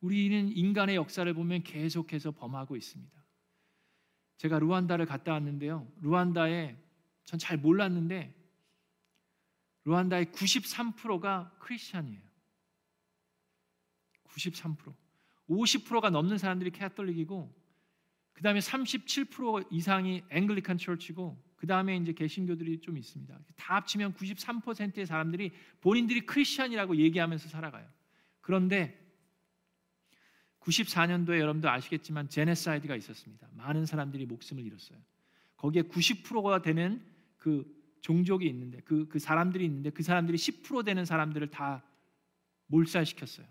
우리는 0.00 0.48
인간의 0.54 0.96
역사를 0.96 1.32
보면 1.32 1.62
계속해서 1.62 2.32
범하고 2.32 2.76
있습니다. 2.76 3.18
제가 4.36 4.58
루안다를 4.58 5.06
갔다 5.06 5.32
왔는데요. 5.32 5.90
루안다에 6.00 6.76
전 7.24 7.38
잘 7.38 7.56
몰랐는데 7.56 8.34
루안다의 9.84 10.26
93%가 10.26 11.56
크리스천이에요. 11.60 12.29
93%. 14.32 14.94
50%가 15.48 16.10
넘는 16.10 16.38
사람들이 16.38 16.70
Catholic이고 16.70 17.52
그 18.32 18.42
다음에 18.42 18.60
37% 18.60 19.66
이상이 19.70 20.22
Anglican 20.30 20.78
Church고 20.78 21.50
그 21.56 21.66
다음에 21.66 21.96
이제 21.96 22.12
개신교들이 22.12 22.80
좀 22.80 22.96
있습니다. 22.96 23.38
다 23.56 23.74
합치면 23.76 24.14
93%의 24.14 25.04
사람들이 25.04 25.52
본인들이 25.80 26.24
크리스천이라고 26.24 26.96
얘기하면서 26.96 27.48
살아가요. 27.48 27.86
그런데 28.40 28.98
94년도에 30.60 31.38
여러분도 31.38 31.68
아시겠지만 31.68 32.28
genocide가 32.28 32.96
있었습니다. 32.96 33.48
많은 33.56 33.84
사람들이 33.84 34.26
목숨을 34.26 34.64
잃었어요. 34.64 34.98
거기에 35.56 35.82
90%가 35.82 36.62
되는 36.62 37.02
그 37.36 37.66
종족이 38.00 38.46
있는데 38.46 38.80
그, 38.84 39.06
그 39.08 39.18
사람들이 39.18 39.64
있는데 39.66 39.90
그 39.90 40.02
사람들이 40.02 40.38
10% 40.38 40.84
되는 40.84 41.04
사람들을 41.04 41.50
다 41.50 41.84
몰살시켰어요. 42.66 43.46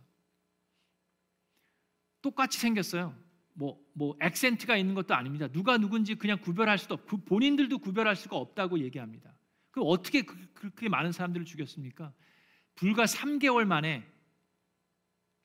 똑같이 2.21 2.59
생겼어요. 2.59 3.15
뭐, 3.53 3.79
뭐 3.93 4.15
액센트가 4.21 4.77
있는 4.77 4.95
것도 4.95 5.13
아닙니다. 5.13 5.47
누가 5.47 5.77
누군지 5.77 6.15
그냥 6.15 6.39
구별할 6.39 6.77
수도 6.77 6.95
없고 6.95 7.17
그 7.17 7.23
본인들도 7.25 7.79
구별할 7.79 8.15
수가 8.15 8.37
없다고 8.37 8.79
얘기합니다. 8.79 9.35
그 9.71 9.81
어떻게 9.81 10.21
그, 10.21 10.53
그렇게 10.53 10.89
많은 10.89 11.11
사람들을 11.11 11.45
죽였습니까? 11.45 12.13
불과 12.75 13.03
3개월 13.03 13.65
만에 13.65 14.07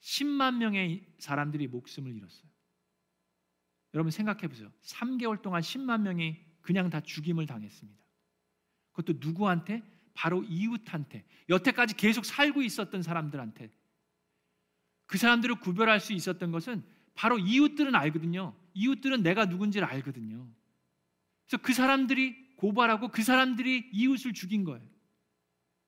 10만 0.01 0.57
명의 0.57 1.05
사람들이 1.19 1.67
목숨을 1.67 2.15
잃었어요. 2.15 2.47
여러분 3.93 4.11
생각해 4.11 4.47
보세요. 4.47 4.71
3개월 4.83 5.41
동안 5.41 5.61
10만 5.61 6.01
명이 6.01 6.37
그냥 6.61 6.89
다 6.89 7.01
죽임을 7.01 7.45
당했습니다. 7.45 8.03
그것도 8.91 9.19
누구한테? 9.19 9.83
바로 10.13 10.43
이웃한테. 10.43 11.25
여태까지 11.49 11.95
계속 11.95 12.25
살고 12.25 12.61
있었던 12.61 13.01
사람들한테 13.01 13.69
그 15.05 15.17
사람들을 15.17 15.55
구별할 15.59 15.99
수 15.99 16.13
있었던 16.13 16.51
것은 16.51 16.83
바로 17.13 17.37
이웃들은 17.39 17.95
알거든요. 17.95 18.55
이웃들은 18.73 19.23
내가 19.23 19.45
누군지를 19.45 19.87
알거든요. 19.87 20.47
그래서 21.47 21.61
그 21.61 21.73
사람들이 21.73 22.55
고발하고 22.57 23.09
그 23.09 23.23
사람들이 23.23 23.89
이웃을 23.91 24.33
죽인 24.33 24.63
거예요. 24.63 24.85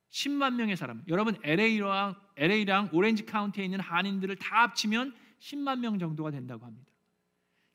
10만 0.09 0.55
명의 0.55 0.77
사람. 0.77 1.03
여러분 1.07 1.37
LA랑 1.43 2.15
LA랑 2.37 2.89
오렌지 2.93 3.25
카운티에 3.25 3.65
있는 3.65 3.79
한인들을 3.79 4.35
다 4.37 4.63
합치면 4.63 5.15
10만 5.39 5.79
명 5.79 5.99
정도가 5.99 6.31
된다고 6.31 6.65
합니다. 6.65 6.89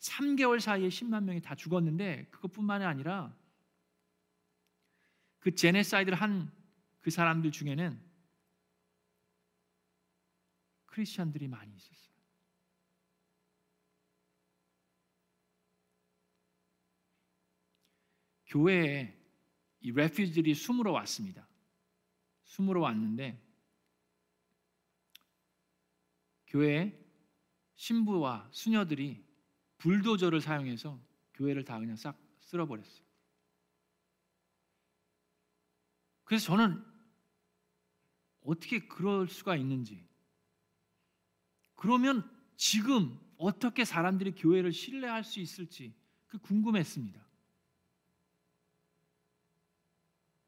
3개월 0.00 0.58
사이에 0.60 0.88
10만 0.88 1.24
명이 1.24 1.42
다 1.42 1.54
죽었는데 1.54 2.28
그것뿐만이 2.30 2.84
아니라 2.84 3.34
그 5.40 5.54
제네사이드를 5.54 6.20
한 6.20 6.62
그 7.02 7.10
사람들 7.10 7.50
중에는 7.50 8.00
크리스천들이 10.92 11.48
많이 11.48 11.74
있었어요. 11.74 12.12
교회에 18.46 19.18
이 19.80 19.90
레퓨지들이 19.90 20.54
숨으러 20.54 20.92
왔습니다. 20.92 21.48
숨으러 22.44 22.82
왔는데 22.82 23.42
교회 26.46 27.02
신부와 27.76 28.50
수녀들이 28.52 29.24
불도저를 29.78 30.42
사용해서 30.42 31.02
교회를 31.32 31.64
다 31.64 31.78
그냥 31.78 31.96
싹 31.96 32.20
쓸어버렸어요. 32.40 33.06
그래서 36.24 36.44
저는 36.44 36.84
어떻게 38.42 38.86
그럴 38.86 39.26
수가 39.28 39.56
있는지 39.56 40.11
그러면 41.82 42.22
지금 42.54 43.18
어떻게 43.36 43.84
사람들이 43.84 44.36
교회를 44.36 44.72
신뢰할 44.72 45.24
수 45.24 45.40
있을지 45.40 45.92
그 46.28 46.38
궁금했습니다. 46.38 47.20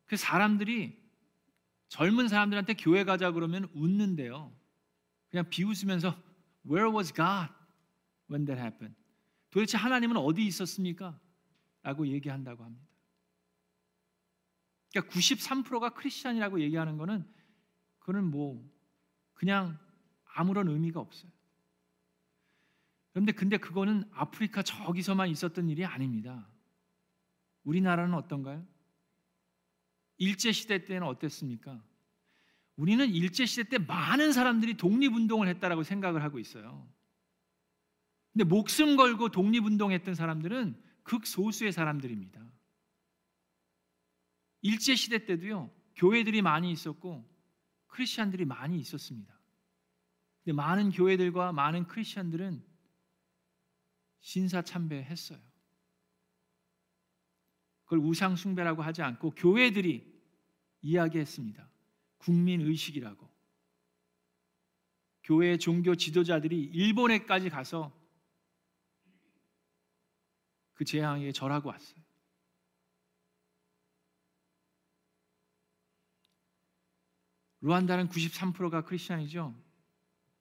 그 0.06 0.16
사람들이 0.16 0.96
젊은 1.88 2.28
사람들한테 2.28 2.74
교회 2.74 3.02
가자 3.02 3.32
그러면 3.32 3.68
웃는데요. 3.74 4.56
그냥 5.28 5.50
비웃으면서 5.50 6.16
Where 6.64 6.94
was 6.94 7.12
God 7.12 7.52
when 8.30 8.44
that 8.44 8.60
happened? 8.60 8.96
도대체 9.50 9.76
하나님은 9.76 10.16
어디 10.16 10.46
있었습니까? 10.46 11.18
라고 11.82 12.06
얘기한다고 12.06 12.62
합니다. 12.62 12.86
그러니까 14.92 15.12
93%가 15.12 15.94
크리스천이라고 15.94 16.60
얘기하는 16.60 16.96
거는 16.96 17.28
그거는 17.98 18.30
뭐 18.30 18.64
그냥 19.32 19.83
아무런 20.34 20.68
의미가 20.68 21.00
없어요. 21.00 21.30
그런데 23.12 23.32
근데 23.32 23.56
그거는 23.56 24.04
아프리카 24.12 24.62
저기서만 24.62 25.28
있었던 25.28 25.68
일이 25.68 25.84
아닙니다. 25.84 26.48
우리나라는 27.62 28.14
어떤가요? 28.14 28.66
일제 30.18 30.52
시대 30.52 30.84
때는 30.84 31.06
어땠습니까? 31.06 31.82
우리는 32.76 33.08
일제 33.08 33.46
시대 33.46 33.68
때 33.68 33.78
많은 33.78 34.32
사람들이 34.32 34.76
독립운동을 34.76 35.46
했다라고 35.48 35.84
생각을 35.84 36.22
하고 36.22 36.40
있어요. 36.40 36.88
근데 38.32 38.42
목숨 38.44 38.96
걸고 38.96 39.28
독립운동했던 39.28 40.16
사람들은 40.16 40.82
극소수의 41.04 41.70
사람들입니다. 41.70 42.44
일제 44.62 44.96
시대 44.96 45.24
때도요 45.24 45.70
교회들이 45.94 46.42
많이 46.42 46.72
있었고 46.72 47.24
크리스천들이 47.86 48.44
많이 48.44 48.80
있었습니다. 48.80 49.33
근데 50.44 50.52
많은 50.52 50.90
교회들과 50.90 51.52
많은 51.52 51.86
크리스천들은 51.86 52.62
신사 54.20 54.60
참배했어요. 54.62 55.38
그걸 57.84 57.98
우상 58.00 58.36
숭배라고 58.36 58.82
하지 58.82 59.02
않고 59.02 59.30
교회들이 59.32 60.12
이야기했습니다. 60.82 61.70
국민 62.18 62.60
의식이라고. 62.60 63.28
교회 65.22 65.56
종교 65.56 65.94
지도자들이 65.94 66.62
일본에까지 66.62 67.48
가서 67.48 67.92
그 70.74 70.84
재앙에 70.84 71.32
절하고 71.32 71.70
왔어요. 71.70 72.04
루안다는 77.60 78.10
93%가 78.10 78.84
크리스천이죠. 78.84 79.63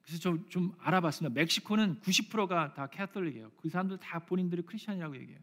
그래서 0.04 0.20
좀, 0.20 0.48
좀 0.50 0.74
알아봤습니다. 0.78 1.34
멕시코는 1.34 2.00
90%가 2.02 2.74
다 2.74 2.86
Catholic이에요. 2.88 3.50
그 3.56 3.70
사람들 3.70 3.98
다 3.98 4.18
본인들이 4.18 4.62
크리스천이라고 4.62 5.16
얘기해요. 5.16 5.40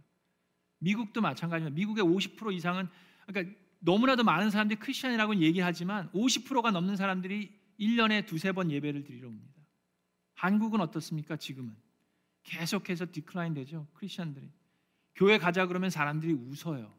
미국도 0.80 1.21
마찬가지입니다. 1.21 1.76
미국의 1.76 2.04
50% 2.04 2.54
이상은 2.54 2.88
그러니까 3.26 3.56
너무나도 3.80 4.24
많은 4.24 4.52
사람들이 4.52 4.80
크리스천이라고 4.80 5.38
얘기하지만 5.38 6.12
50%가 6.12 6.69
넘는 6.69 6.95
사람들이 6.95 7.52
1년에 7.80 8.28
두세 8.28 8.52
번 8.52 8.69
예배를 8.71 9.04
드리러 9.04 9.28
옵니다. 9.28 9.52
한국은 10.36 10.80
어떻습니까? 10.80 11.36
지금은 11.38 11.76
계속해서 12.43 13.08
decline 13.12 13.56
되죠. 13.56 13.88
크리스천들이 13.93 14.52
교회 15.15 15.39
가자 15.39 15.65
그러면 15.65 15.89
사람들이 15.89 16.34
웃어요. 16.34 16.95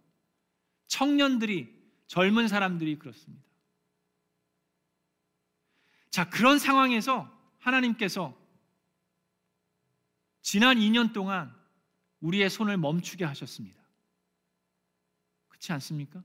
청년들이 0.89 1.73
젊은 2.09 2.49
사람들이 2.49 2.99
그렇습니다. 2.99 3.45
자, 6.11 6.29
그런 6.29 6.59
상황에서 6.59 7.42
하나님께서 7.63 8.37
지난 10.41 10.77
2년 10.79 11.13
동안 11.13 11.55
우리의 12.21 12.51
손을 12.51 12.77
멈추게 12.77 13.25
하셨습니다. 13.25 13.81
그렇지 15.49 15.73
않습니까? 15.73 16.23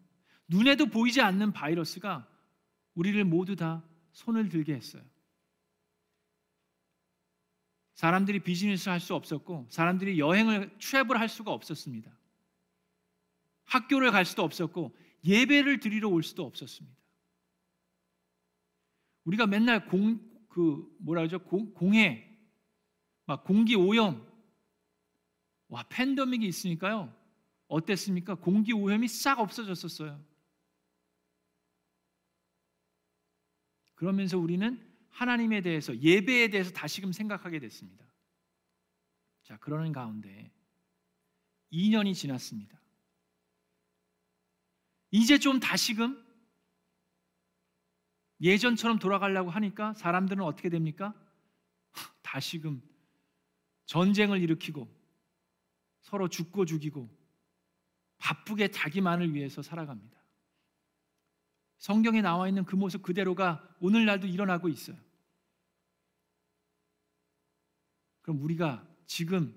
눈에도 0.47 0.88
보이지 0.88 1.21
않는 1.21 1.54
바이러스가 1.54 2.28
우리를 2.95 3.23
모두 3.26 3.56
다 3.56 3.84
손을 4.12 4.50
들게 4.50 4.73
했어요. 4.73 5.04
사람들이 7.93 8.39
비즈니스 8.39 8.89
할 8.89 9.00
수 9.00 9.15
없었고 9.15 9.67
사람들이 9.69 10.19
여행을 10.19 10.78
트래블 10.80 11.19
할 11.19 11.30
수가 11.30 11.52
없었습니다. 11.52 12.15
학교를 13.65 14.12
갈 14.12 14.26
수도 14.26 14.43
없었고 14.43 14.95
예배를 15.26 15.80
드리러 15.80 16.08
올 16.10 16.23
수도 16.23 16.45
없었습니다. 16.45 16.97
우리가 19.26 19.45
맨날 19.45 19.88
공, 19.88 20.19
그 20.58 20.91
뭐라 20.98 21.22
그러죠? 21.22 21.38
공, 21.38 21.72
공해, 21.72 22.36
막 23.28 23.43
공기 23.43 23.76
오염, 23.76 24.28
와 25.67 25.84
팬데믹이 25.84 26.48
있으니까요. 26.48 27.15
어땠습니까? 27.67 28.34
공기 28.34 28.74
오염이 28.74 29.08
싹 29.08 29.38
없어졌었어요. 29.38 30.20
그러면서 33.93 34.39
우리는 34.39 34.84
하나님에 35.10 35.62
대해서 35.62 35.96
예배에 35.96 36.48
대해서 36.48 36.72
다시금 36.72 37.12
생각하게 37.12 37.60
됐습니다. 37.60 38.12
자, 39.43 39.58
그러는 39.58 39.91
가운데 39.91 40.52
2년이 41.72 42.15
지났습니다. 42.15 42.82
이제 45.12 45.38
좀 45.38 45.60
다시금 45.60 46.27
예전처럼 48.41 49.00
돌아가려고 49.00 49.50
하니까 49.50 49.93
사람들은 49.93 50.43
어떻게 50.43 50.69
됩니까? 50.69 51.13
다시금 52.21 52.82
전쟁을 53.86 54.41
일으키고 54.41 54.88
서로 56.02 56.28
죽고 56.28 56.65
죽이고 56.65 57.10
바쁘게 58.17 58.69
자기만을 58.69 59.34
위해서 59.34 59.62
살아갑니다. 59.62 60.17
성경에 61.78 62.21
나와 62.21 62.47
있는 62.47 62.65
그 62.65 62.76
모습 62.76 63.04
그대로가 63.04 63.76
오늘날도 63.80 64.28
일어나고 64.28 64.69
있어요. 64.69 64.97
그럼 68.21 68.41
우리가 68.41 68.86
지금 69.06 69.56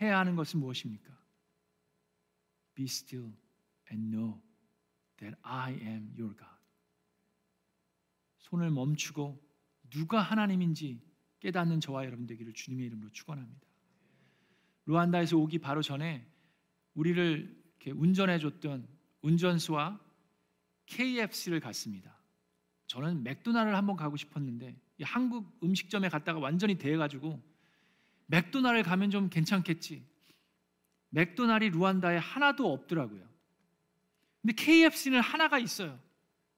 해야 0.00 0.18
하는 0.18 0.36
것은 0.36 0.60
무엇입니까? 0.60 1.14
Be 2.74 2.84
still 2.84 3.32
and 3.90 4.10
know 4.10 4.40
that 5.18 5.36
I 5.42 5.72
am 5.72 6.14
your 6.16 6.34
God. 6.36 6.55
손을 8.46 8.70
멈추고 8.70 9.42
누가 9.90 10.20
하나님인지 10.20 11.00
깨닫는 11.40 11.80
저와 11.80 12.04
여러분 12.04 12.26
되기를 12.26 12.52
주님의 12.52 12.86
이름으로 12.86 13.10
축원합니다. 13.10 13.66
루안다에서 14.86 15.36
오기 15.36 15.58
바로 15.58 15.82
전에 15.82 16.26
우리를 16.94 17.64
운전해 17.94 18.38
줬던 18.38 18.86
운전수와 19.22 20.00
KFC를 20.86 21.60
갔습니다. 21.60 22.16
저는 22.86 23.24
맥도날을 23.24 23.74
한번 23.74 23.96
가고 23.96 24.16
싶었는데 24.16 24.80
한국 25.02 25.58
음식점에 25.62 26.08
갔다가 26.08 26.38
완전히 26.38 26.76
대해 26.76 26.96
가지고 26.96 27.42
맥도날을 28.26 28.84
가면 28.84 29.10
좀 29.10 29.28
괜찮겠지. 29.28 30.06
맥도날이 31.10 31.70
루안다에 31.70 32.18
하나도 32.18 32.72
없더라고요. 32.72 33.28
근데 34.40 34.54
KFC는 34.54 35.20
하나가 35.20 35.58
있어요. 35.58 35.98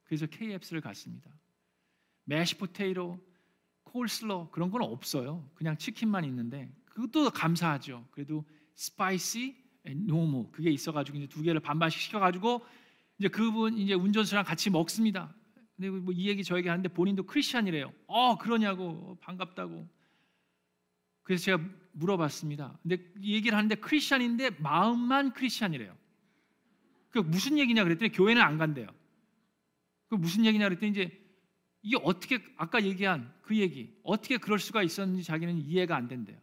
그래서 0.05 0.27
KFC를 0.27 0.83
갔습니다. 0.83 1.31
mashed 2.29 2.70
potato, 2.70 3.19
coleslaw 3.85 4.51
그런 4.51 4.71
건 4.71 4.83
없어요. 4.83 5.49
그냥 5.55 5.77
치킨만 5.79 6.25
있는데 6.27 6.71
그것도 6.85 7.31
감사하죠. 7.31 8.07
그래도 8.11 8.45
spicy 8.75 9.57
normal 10.07 10.51
그게 10.51 10.71
있어가지고 10.71 11.17
이제 11.19 11.27
두 11.27 11.43
개를 11.43 11.61
반반씩 11.61 12.01
시켜가지고 12.03 12.65
이제 13.19 13.29
그분 13.29 13.79
이제 13.79 13.95
운전수랑 13.95 14.45
같이 14.45 14.69
먹습니다. 14.69 15.35
근데 15.77 15.89
뭐 15.91 16.13
이 16.13 16.29
얘기 16.29 16.45
저에게 16.45 16.69
하는데 16.69 16.87
본인도 16.89 17.25
크리스천이래요. 17.25 17.93
어 18.07 18.37
그러냐고 18.37 19.17
반갑다고. 19.23 19.89
그래서 21.23 21.45
제가 21.45 21.63
물어봤습니다. 21.93 22.79
근데 22.83 22.99
이 23.21 23.35
얘기를 23.35 23.57
하는데 23.57 23.75
크리스천인데 23.77 24.51
마음만 24.59 25.33
크리스천이래요. 25.33 25.97
그 27.09 27.21
무슨 27.21 27.59
얘기냐 27.59 27.85
그랬더니 27.85 28.13
교회는 28.13 28.43
안 28.43 28.59
간대요. 28.59 28.87
그 30.09 30.15
무슨 30.15 30.45
얘기냐 30.45 30.69
그랬더니 30.69 30.91
이제 30.91 31.28
이게 31.83 31.97
어떻게 32.03 32.43
아까 32.57 32.83
얘기한 32.83 33.33
그 33.43 33.57
얘기 33.57 33.97
어떻게 34.03 34.37
그럴 34.37 34.59
수가 34.59 34.83
있었는지 34.83 35.23
자기는 35.23 35.59
이해가 35.59 35.97
안 35.97 36.09
된대요. 36.09 36.39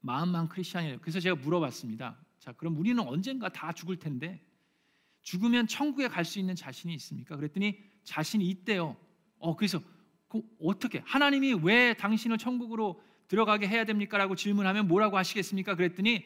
마음만 0.00 0.48
크리스천이에요. 0.48 0.98
그래서 1.00 1.18
제가 1.20 1.36
물어봤습니다. 1.36 2.18
자, 2.38 2.52
그럼 2.52 2.76
우리는 2.76 3.02
언젠가 3.02 3.48
다 3.48 3.72
죽을 3.72 3.98
텐데 3.98 4.44
죽으면 5.22 5.66
천국에 5.66 6.08
갈 6.08 6.24
수 6.24 6.38
있는 6.38 6.54
자신이 6.54 6.92
있습니까? 6.94 7.36
그랬더니 7.36 7.82
자신이 8.04 8.46
있대요. 8.50 8.96
어 9.38 9.56
그래서 9.56 9.80
그 10.28 10.42
어떻게 10.60 10.98
하나님이 11.06 11.54
왜 11.62 11.94
당신을 11.94 12.36
천국으로 12.36 13.02
들어가게 13.28 13.66
해야 13.66 13.84
됩니까라고 13.84 14.36
질문하면 14.36 14.86
뭐라고 14.86 15.16
하시겠습니까? 15.16 15.74
그랬더니 15.74 16.24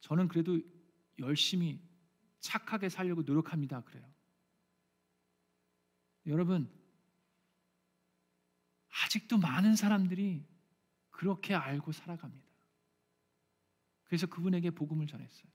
저는 0.00 0.28
그래도 0.28 0.60
열심히 1.18 1.80
착하게 2.40 2.90
살려고 2.90 3.22
노력합니다. 3.22 3.80
그래요. 3.82 4.04
여러분 6.30 6.70
아직도 9.04 9.38
많은 9.38 9.76
사람들이 9.76 10.46
그렇게 11.10 11.54
알고 11.54 11.92
살아갑니다. 11.92 12.46
그래서 14.04 14.26
그분에게 14.26 14.70
복음을 14.70 15.06
전했어요. 15.06 15.50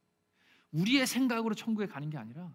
우리의 0.71 1.07
생각으로 1.07 1.55
천국에 1.55 1.87
가는 1.87 2.09
게 2.09 2.17
아니라 2.17 2.53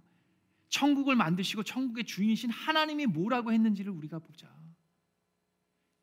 천국을 0.69 1.17
만드시고 1.17 1.65
천국의 1.65 2.05
주인이신 2.05 2.51
하나님이 2.51 3.07
뭐라고 3.07 3.53
했는지를 3.53 3.91
우리가 3.93 4.19
보자. 4.21 4.49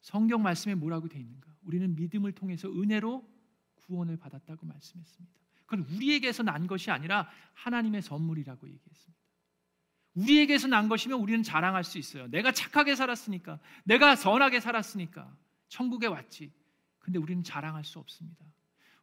성경 0.01 0.41
말씀에 0.41 0.75
뭐라고 0.75 1.07
돼 1.07 1.19
있는가? 1.19 1.55
우리는 1.61 1.95
믿음을 1.95 2.31
통해서 2.33 2.69
은혜로 2.69 3.27
구원을 3.75 4.17
받았다고 4.17 4.65
말씀했습니다. 4.65 5.39
그건 5.65 5.85
우리에게서 5.95 6.43
난 6.43 6.65
것이 6.67 6.91
아니라 6.91 7.29
하나님의 7.53 8.01
선물이라고 8.01 8.67
얘기했습니다. 8.69 9.26
우리에게서 10.17 10.67
난 10.67 10.89
것이면 10.89 11.19
우리는 11.19 11.43
자랑할 11.43 11.83
수 11.83 11.99
있어요. 11.99 12.27
내가 12.27 12.51
착하게 12.51 12.95
살았으니까, 12.95 13.59
내가 13.83 14.15
선하게 14.15 14.59
살았으니까 14.59 15.31
천국에 15.69 16.07
왔지. 16.07 16.51
근데 16.97 17.19
우리는 17.19 17.43
자랑할 17.43 17.83
수 17.83 17.99
없습니다. 17.99 18.43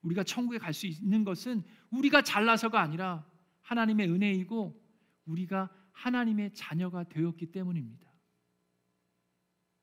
우리가 0.03 0.25
천국에 0.25 0.59
갈 0.59 0.75
수 0.75 0.87
있는 0.87 1.25
것은 1.25 1.63
우리가 1.91 2.23
잘나서가 2.23 2.81
아니라 2.81 3.25
하나님의 3.63 4.11
은혜이고 4.11 4.79
우리가 5.25 5.71
하나님의 5.93 6.53
자녀가 6.53 7.05
되었기 7.05 7.47
때문입니다. 7.53 8.13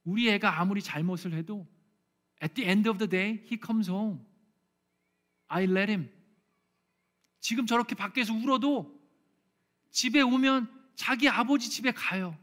우리 0.04 0.30
애가 0.30 0.60
아무리 0.60 0.82
잘못을 0.82 1.34
해도 1.34 1.66
at 2.44 2.54
the 2.54 2.68
end 2.70 2.90
of 2.90 2.98
the 3.00 3.10
day 3.10 3.44
he 3.46 3.58
comes 3.64 3.90
home. 3.90 4.20
I 5.48 5.64
let 5.64 5.92
him. 5.92 6.12
지금 7.40 7.66
저렇게 7.66 7.96
밖에서 7.96 8.34
울어도 8.34 9.00
집에 9.90 10.22
오면 10.22 10.81
자기 10.96 11.28
아버지 11.30 11.70
집에 11.70 11.92
가요. 11.92 12.38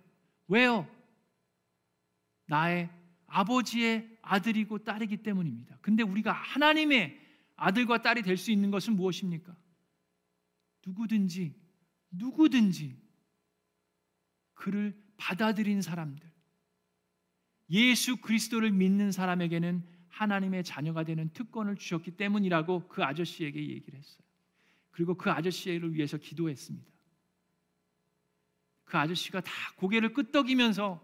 왜요? 0.49 0.89
나의 2.47 2.91
아버지의 3.27 4.19
아들이고 4.23 4.85
딸이기 4.85 5.19
때문입니다. 5.19 5.79
근데 5.83 6.03
우리가 6.03 6.33
하나님의 6.33 7.21
아들과 7.57 8.03
딸이 8.03 8.23
될 8.23 8.37
수 8.37 8.51
있는 8.51 8.71
것은 8.71 8.97
무엇입니까? 8.97 9.55
누구든지 10.87 11.55
누구든지 12.11 12.97
그를 14.55 14.97
받아들인 15.17 15.83
사람들 15.83 16.29
예수 17.71 18.17
그리스도를 18.17 18.71
믿는 18.71 19.13
사람에게는 19.13 19.85
하나님의 20.09 20.65
자녀가 20.65 21.05
되는 21.05 21.31
특권을 21.33 21.77
주셨기 21.77 22.13
때문이라고 22.13 22.89
그 22.89 23.05
아저씨에게 23.05 23.61
얘기를 23.61 23.99
했어요. 23.99 24.23
그리고 24.91 25.15
그 25.15 25.31
아저씨를 25.31 25.95
위해서 25.95 26.17
기도했습니다. 26.17 26.91
그 28.89 28.97
아저씨가 28.97 29.41
다 29.43 29.53
고개를 29.77 30.13
끄덕이면서 30.13 31.01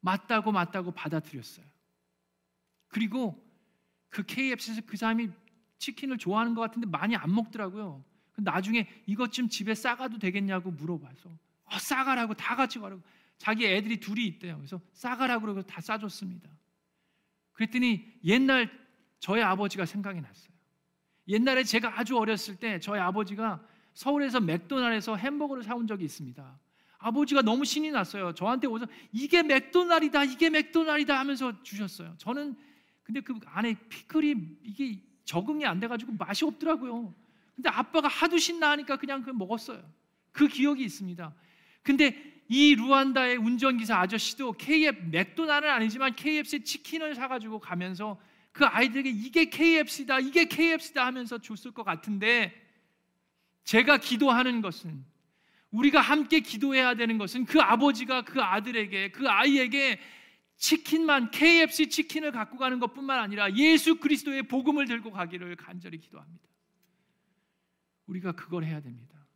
맞다고 0.00 0.52
맞다고 0.52 0.92
받아들였어요. 0.92 1.66
그리고 2.88 3.42
그 4.08 4.22
KFC에서 4.22 4.82
그 4.86 4.96
사람이 4.96 5.28
치킨을 5.78 6.18
좋아하는 6.18 6.54
것 6.54 6.60
같은데 6.60 6.86
많이 6.86 7.16
안 7.16 7.34
먹더라고요. 7.34 8.04
나중에 8.36 8.88
이것 9.06 9.32
좀 9.32 9.48
집에 9.48 9.74
싸가도 9.74 10.18
되겠냐고 10.18 10.70
물어봐서 10.70 11.30
어, 11.64 11.78
싸가라고 11.78 12.34
다 12.34 12.54
같이 12.54 12.78
가라고 12.78 13.02
자기 13.38 13.66
애들이 13.66 13.98
둘이 13.98 14.26
있대요. 14.26 14.56
그래서 14.56 14.80
싸가라고 14.92 15.42
그러고 15.42 15.62
다 15.62 15.80
싸줬습니다. 15.80 16.48
그랬더니 17.52 18.20
옛날 18.24 18.70
저희 19.18 19.42
아버지가 19.42 19.84
생각이 19.84 20.20
났어요. 20.20 20.54
옛날에 21.26 21.64
제가 21.64 21.98
아주 21.98 22.16
어렸을 22.16 22.56
때 22.56 22.78
저희 22.78 23.00
아버지가 23.00 23.66
서울에서 23.94 24.40
맥도날드에서 24.40 25.16
햄버거를 25.16 25.62
사온 25.62 25.86
적이 25.86 26.04
있습니다. 26.04 26.60
아버지가 27.04 27.42
너무 27.42 27.66
신이 27.66 27.90
났어요. 27.90 28.32
저한테 28.32 28.66
오서 28.66 28.86
이게 29.12 29.42
맥도날이다, 29.42 30.24
이게 30.24 30.48
맥도날이다 30.48 31.18
하면서 31.18 31.62
주셨어요. 31.62 32.14
저는 32.16 32.56
근데 33.02 33.20
그 33.20 33.38
안에 33.44 33.74
피클이 33.90 34.34
이게 34.62 35.02
적응이 35.26 35.66
안 35.66 35.80
돼가지고 35.80 36.14
맛이 36.18 36.46
없더라고요. 36.46 37.14
근데 37.54 37.68
아빠가 37.68 38.08
하도 38.08 38.38
신나하니까 38.38 38.96
그냥 38.96 39.22
그 39.22 39.30
먹었어요. 39.30 39.82
그 40.32 40.48
기억이 40.48 40.82
있습니다. 40.82 41.34
근데 41.82 42.42
이 42.48 42.74
루안다의 42.74 43.36
운전기사 43.36 43.98
아저씨도 44.00 44.54
KF 44.54 45.08
맥도날은 45.10 45.68
아니지만 45.70 46.16
KFC 46.16 46.64
치킨을 46.64 47.14
사가지고 47.14 47.58
가면서 47.58 48.18
그 48.50 48.64
아이들에게 48.64 49.10
이게 49.10 49.50
KFC다, 49.50 50.20
이게 50.20 50.46
KFC다 50.46 51.04
하면서 51.04 51.36
줬을 51.36 51.72
것 51.72 51.84
같은데 51.84 52.54
제가 53.64 53.98
기도하는 53.98 54.62
것은 54.62 55.04
우리가 55.74 56.00
함께 56.00 56.38
기도해야 56.38 56.94
되는 56.94 57.18
것은 57.18 57.46
그 57.46 57.60
아버지가 57.60 58.22
그 58.22 58.40
아들에게 58.40 59.10
그 59.10 59.28
아이에게 59.28 59.98
치킨만 60.56 61.32
KFC 61.32 61.88
치킨을 61.88 62.30
갖고 62.30 62.58
가는 62.58 62.78
것뿐만 62.78 63.18
아니라 63.18 63.52
예수 63.56 63.98
그리스도의 63.98 64.44
복음을 64.44 64.86
들고 64.86 65.10
가기를 65.10 65.56
간절히 65.56 65.98
기도합니다. 65.98 66.48
우리가 68.06 68.32
그걸 68.32 68.64
해야 68.64 68.80
됩니다. 68.80 69.26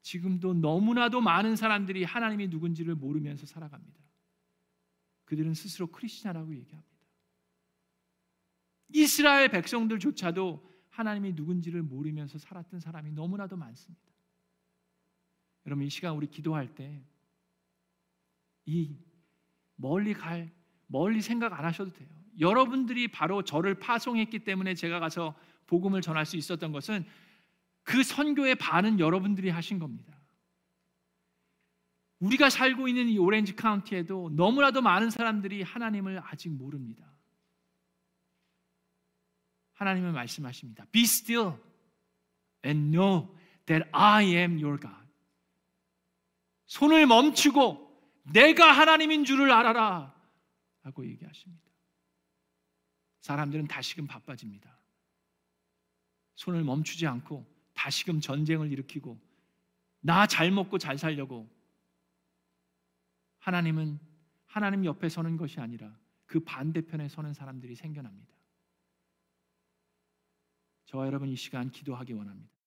지금도 0.00 0.54
너무나도 0.54 1.20
많은 1.20 1.56
사람들이 1.56 2.04
하나님이 2.04 2.48
누군지를 2.48 2.94
모르면서 2.94 3.44
살아갑니다. 3.44 4.00
그들은 5.26 5.52
스스로 5.52 5.88
크리스천이라고 5.88 6.54
얘기합니다. 6.56 6.90
이스라엘 8.94 9.50
백성들조차도 9.50 10.70
하나님이 10.88 11.34
누군지를 11.34 11.82
모르면서 11.82 12.38
살았던 12.38 12.80
사람이 12.80 13.12
너무나도 13.12 13.56
많습니다. 13.56 14.12
여러분 15.72 15.86
이 15.86 15.90
시간 15.90 16.14
우리 16.14 16.26
기도할 16.28 16.74
때 16.74 17.02
이 18.66 18.96
멀리 19.76 20.14
갈 20.14 20.50
멀리 20.86 21.20
생각 21.22 21.58
안 21.58 21.64
하셔도 21.64 21.92
돼요. 21.92 22.08
여러분들이 22.38 23.08
바로 23.08 23.42
저를 23.42 23.74
파송했기 23.74 24.40
때문에 24.40 24.74
제가 24.74 25.00
가서 25.00 25.34
복음을 25.66 26.00
전할 26.00 26.26
수 26.26 26.36
있었던 26.36 26.72
것은 26.72 27.04
그 27.82 28.02
선교의 28.02 28.56
반은 28.56 29.00
여러분들이 29.00 29.50
하신 29.50 29.78
겁니다. 29.78 30.18
우리가 32.20 32.50
살고 32.50 32.86
있는 32.88 33.08
이 33.08 33.18
오렌지 33.18 33.56
카운티에도 33.56 34.30
너무나도 34.34 34.80
많은 34.80 35.10
사람들이 35.10 35.62
하나님을 35.62 36.20
아직 36.24 36.50
모릅니다. 36.50 37.04
하나님은 39.72 40.12
말씀하십니다. 40.12 40.84
Be 40.92 41.02
still 41.02 41.54
and 42.64 42.96
know 42.96 43.34
that 43.66 43.88
I 43.92 44.26
am 44.26 44.62
your 44.62 44.78
God. 44.78 45.01
손을 46.72 47.06
멈추고 47.06 48.22
내가 48.32 48.72
하나님인 48.72 49.26
줄을 49.26 49.52
알아라 49.52 50.18
라고 50.82 51.04
얘기하십니다. 51.04 51.62
사람들은 53.20 53.66
다시금 53.68 54.06
바빠집니다. 54.06 54.74
손을 56.34 56.64
멈추지 56.64 57.06
않고 57.06 57.46
다시금 57.74 58.20
전쟁을 58.20 58.72
일으키고 58.72 59.20
나 60.00 60.26
잘 60.26 60.50
먹고 60.50 60.78
잘 60.78 60.96
살려고 60.96 61.46
하나님은 63.40 64.00
하나님 64.46 64.86
옆에 64.86 65.10
서는 65.10 65.36
것이 65.36 65.60
아니라 65.60 65.94
그 66.24 66.40
반대편에 66.40 67.08
서는 67.08 67.34
사람들이 67.34 67.74
생겨납니다. 67.74 68.32
저와 70.86 71.04
여러분 71.04 71.28
이 71.28 71.36
시간 71.36 71.70
기도하기 71.70 72.14
원합니다. 72.14 72.61